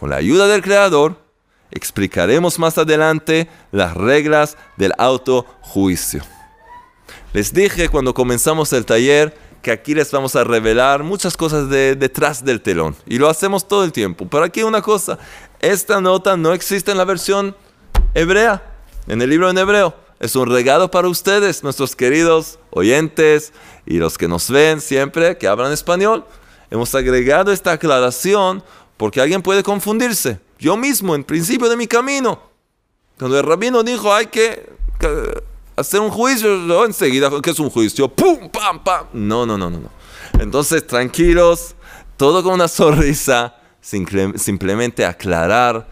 Con 0.00 0.10
la 0.10 0.16
ayuda 0.16 0.46
del 0.48 0.62
Creador, 0.62 1.22
explicaremos 1.70 2.58
más 2.58 2.78
adelante 2.78 3.48
las 3.70 3.94
reglas 3.94 4.56
del 4.76 4.92
autojuicio. 4.98 6.22
Les 7.32 7.52
dije 7.52 7.88
cuando 7.88 8.14
comenzamos 8.14 8.72
el 8.72 8.86
taller 8.86 9.36
que 9.64 9.72
aquí 9.72 9.94
les 9.94 10.10
vamos 10.12 10.36
a 10.36 10.44
revelar 10.44 11.02
muchas 11.02 11.36
cosas 11.36 11.70
de, 11.70 11.96
detrás 11.96 12.44
del 12.44 12.60
telón. 12.60 12.94
Y 13.06 13.18
lo 13.18 13.30
hacemos 13.30 13.66
todo 13.66 13.82
el 13.82 13.92
tiempo. 13.92 14.28
Pero 14.30 14.44
aquí 14.44 14.62
una 14.62 14.82
cosa, 14.82 15.18
esta 15.64 16.00
nota 16.00 16.36
no 16.36 16.52
existe 16.52 16.90
en 16.90 16.98
la 16.98 17.04
versión 17.04 17.56
hebrea, 18.14 18.62
en 19.06 19.22
el 19.22 19.30
libro 19.30 19.50
en 19.50 19.58
hebreo. 19.58 19.94
Es 20.20 20.36
un 20.36 20.48
regalo 20.48 20.90
para 20.90 21.08
ustedes, 21.08 21.62
nuestros 21.62 21.96
queridos 21.96 22.58
oyentes 22.70 23.52
y 23.86 23.98
los 23.98 24.16
que 24.16 24.28
nos 24.28 24.50
ven 24.50 24.80
siempre 24.80 25.36
que 25.36 25.48
hablan 25.48 25.72
español. 25.72 26.24
Hemos 26.70 26.94
agregado 26.94 27.52
esta 27.52 27.72
aclaración 27.72 28.62
porque 28.96 29.20
alguien 29.20 29.42
puede 29.42 29.62
confundirse. 29.62 30.38
Yo 30.58 30.76
mismo, 30.76 31.14
en 31.14 31.24
principio 31.24 31.68
de 31.68 31.76
mi 31.76 31.86
camino, 31.86 32.40
cuando 33.18 33.38
el 33.38 33.44
rabino 33.44 33.82
dijo 33.82 34.12
hay 34.12 34.26
que 34.26 34.70
hacer 35.76 36.00
un 36.00 36.10
juicio, 36.10 36.56
¿no? 36.56 36.84
enseguida, 36.84 37.30
¿qué 37.42 37.50
es 37.50 37.58
un 37.58 37.70
juicio? 37.70 38.08
¡Pum! 38.08 38.48
¡Pam! 38.50 38.82
¡Pam! 38.82 39.06
No, 39.12 39.44
no, 39.44 39.58
no, 39.58 39.70
no, 39.70 39.78
no. 39.78 39.90
Entonces, 40.38 40.86
tranquilos, 40.86 41.74
todo 42.16 42.42
con 42.42 42.54
una 42.54 42.68
sonrisa, 42.68 43.56
simplemente 43.84 45.04
aclarar 45.04 45.86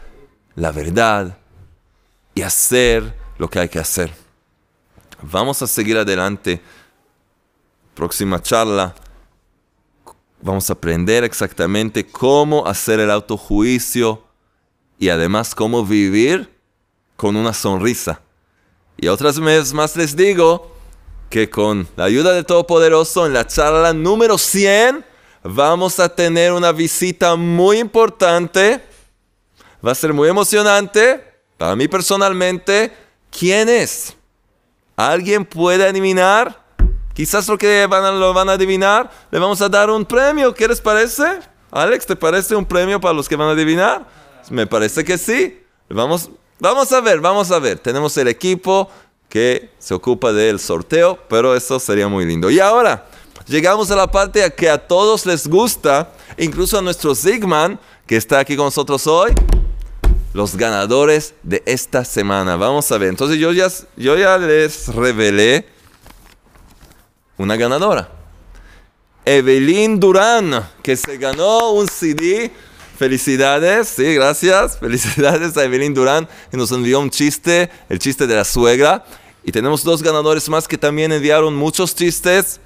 la 0.55 0.73
verdad 0.73 1.37
y 2.35 2.43
hacer 2.43 3.15
lo 3.39 3.51
que 3.51 3.59
hay 3.59 3.69
que 3.69 3.79
hacer. 3.79 4.13
Vamos 5.21 5.61
a 5.63 5.67
seguir 5.67 5.99
adelante. 5.99 6.61
Próxima 7.95 8.41
charla. 8.41 8.95
Vamos 10.41 10.69
a 10.71 10.73
aprender 10.73 11.23
exactamente 11.23 12.07
cómo 12.07 12.67
hacer 12.67 12.99
el 12.99 13.11
autojuicio 13.11 14.25
y 14.99 15.11
además 15.11 15.55
cómo 15.55 15.85
vivir 15.85 16.51
con 17.17 17.37
una 17.37 17.53
sonrisa. 17.53 18.23
Y 18.97 19.09
otras 19.09 19.39
veces 19.39 19.73
más 19.73 19.95
les 19.97 20.17
digo 20.17 20.75
que 21.31 21.49
con 21.49 21.87
la 21.97 22.05
ayuda 22.05 22.33
de 22.33 22.43
Todopoderoso 22.43 23.27
en 23.27 23.35
la 23.35 23.47
charla 23.47 23.93
número 23.93 24.39
100 24.39 25.12
vamos 25.43 25.99
a 26.01 26.09
tener 26.09 26.53
una 26.53 26.73
visita 26.73 27.37
muy 27.37 27.79
importante. 27.79 28.81
Va 29.85 29.93
a 29.93 29.95
ser 29.95 30.13
muy 30.13 30.29
emocionante 30.29 31.25
para 31.59 31.77
mí 31.77 31.89
personalmente. 31.89 32.93
¿Quién 33.31 33.69
es? 33.69 34.15
¿Alguien 34.97 35.45
puede 35.45 35.87
adivinar? 35.87 36.63
Quizás 37.15 37.49
lo 37.49 37.59
que 37.59 37.87
van 37.87 38.19
lo 38.19 38.33
van 38.33 38.49
a 38.49 38.53
adivinar, 38.53 39.11
le 39.31 39.39
vamos 39.39 39.61
a 39.61 39.69
dar 39.69 39.91
un 39.91 40.05
premio. 40.05 40.55
¿Qué 40.55 40.67
les 40.67 40.81
parece? 40.81 41.41
Alex, 41.71 42.07
¿te 42.07 42.17
parece 42.17 42.55
un 42.55 42.65
premio 42.65 43.01
para 43.01 43.15
los 43.15 43.29
que 43.29 43.37
van 43.37 43.49
a 43.49 43.53
adivinar? 43.53 44.07
Me 44.51 44.67
parece 44.67 45.05
que 45.05 45.19
sí. 45.19 45.61
Vamos, 45.89 46.31
Vamos 46.63 46.93
a 46.93 47.01
ver, 47.01 47.21
vamos 47.21 47.51
a 47.51 47.59
ver. 47.59 47.81
Tenemos 47.81 48.17
el 48.19 48.29
equipo 48.29 48.89
que 49.29 49.71
se 49.81 49.95
ocupa 49.95 50.33
del 50.33 50.61
sorteo, 50.61 51.19
pero 51.29 51.57
eso 51.57 51.81
sería 51.81 52.07
muy 52.07 52.25
lindo. 52.25 52.53
Y 52.53 52.61
ahora, 52.61 53.05
llegamos 53.53 53.91
a 53.91 53.97
la 53.97 54.11
parte 54.11 54.51
que 54.55 54.71
a 54.71 54.79
todos 54.79 55.27
les 55.27 55.47
gusta, 55.47 56.11
incluso 56.39 56.79
a 56.79 56.83
nuestro 56.83 57.15
Zigman, 57.15 57.79
que 58.07 58.17
está 58.17 58.39
aquí 58.39 58.57
con 58.57 58.65
nosotros 58.65 59.07
hoy, 59.07 59.33
los 60.33 60.57
ganadores 60.57 61.35
de 61.43 61.63
esta 61.67 62.05
semana. 62.05 62.57
Vamos 62.57 62.91
a 62.91 62.97
ver. 62.97 63.11
Entonces 63.11 63.39
yo 63.39 63.53
ya, 63.53 63.69
yo 63.97 64.17
ya 64.17 64.39
les 64.39 64.89
revelé 64.89 65.67
una 67.37 67.57
ganadora. 67.57 68.11
Evelyn 69.27 70.01
Durán, 70.01 70.69
que 70.83 70.97
se 70.97 71.19
ganó 71.19 71.73
un 71.73 71.87
CD. 71.87 72.51
Felicidades, 72.99 73.89
sí, 73.89 74.15
gracias. 74.15 74.79
Felicidades 74.81 75.57
a 75.59 75.65
Evelyn 75.65 75.93
Durán, 75.93 76.27
que 76.51 76.57
nos 76.57 76.73
envió 76.73 77.01
un 77.01 77.11
chiste, 77.11 77.71
el 77.91 77.99
chiste 77.99 78.27
de 78.27 78.35
la 78.35 78.45
suegra. 78.45 79.05
Y 79.45 79.53
tenemos 79.53 79.85
dos 79.85 80.03
ganadores 80.03 80.49
más 80.49 80.67
que 80.67 80.79
también 80.79 81.13
enviaron 81.13 81.55
muchos 81.55 81.95
chistes. 81.95 82.61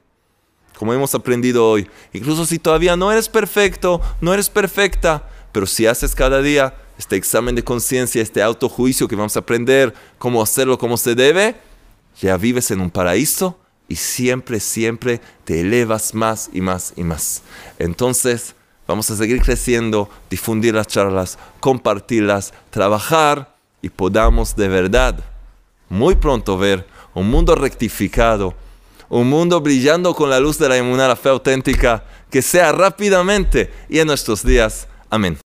como 0.77 0.93
hemos 0.93 1.15
aprendido 1.15 1.65
hoy. 1.65 1.89
Incluso 2.13 2.45
si 2.45 2.59
todavía 2.59 2.97
no 2.97 3.13
eres 3.13 3.29
perfecto, 3.29 4.01
no 4.21 4.35
eres 4.35 4.51
perfecta, 4.51 5.29
pero 5.53 5.65
si 5.65 5.87
haces 5.87 6.13
cada 6.13 6.43
día 6.43 6.75
este 6.99 7.15
examen 7.15 7.55
de 7.55 7.63
conciencia, 7.63 8.21
este 8.21 8.43
autojuicio 8.43 9.07
que 9.07 9.15
vamos 9.15 9.37
a 9.37 9.39
aprender 9.39 9.95
cómo 10.19 10.43
hacerlo 10.43 10.77
como 10.77 10.97
se 10.97 11.15
debe, 11.15 11.55
ya 12.21 12.37
vives 12.37 12.73
en 12.73 12.81
un 12.81 12.91
paraíso 12.91 13.57
y 13.87 13.95
siempre, 13.95 14.59
siempre 14.59 15.21
te 15.45 15.61
elevas 15.61 16.15
más 16.15 16.51
y 16.53 16.61
más 16.61 16.95
y 16.97 17.05
más. 17.05 17.43
Entonces, 17.79 18.57
vamos 18.89 19.09
a 19.09 19.17
seguir 19.17 19.41
creciendo, 19.41 20.11
difundir 20.31 20.75
las 20.75 20.89
charlas, 20.89 21.39
compartirlas, 21.61 22.53
trabajar 22.71 23.55
y 23.83 23.91
podamos 23.91 24.57
de 24.57 24.67
verdad 24.67 25.34
muy 25.89 26.17
pronto 26.17 26.59
ver 26.59 26.87
un 27.15 27.31
mundo 27.31 27.55
rectificado, 27.55 28.55
un 29.09 29.29
mundo 29.29 29.61
brillando 29.61 30.15
con 30.15 30.31
la 30.31 30.41
luz 30.41 30.59
de 30.59 30.69
la 30.69 30.79
inmunidad, 30.79 31.09
la 31.09 31.17
fe 31.17 31.29
auténtica, 31.29 32.05
que 32.31 32.43
sea 32.43 32.73
rápidamente 32.73 33.73
y 33.89 34.01
en 34.01 34.07
nuestros 34.07 34.45
días. 34.45 34.89
Amén. 35.11 35.44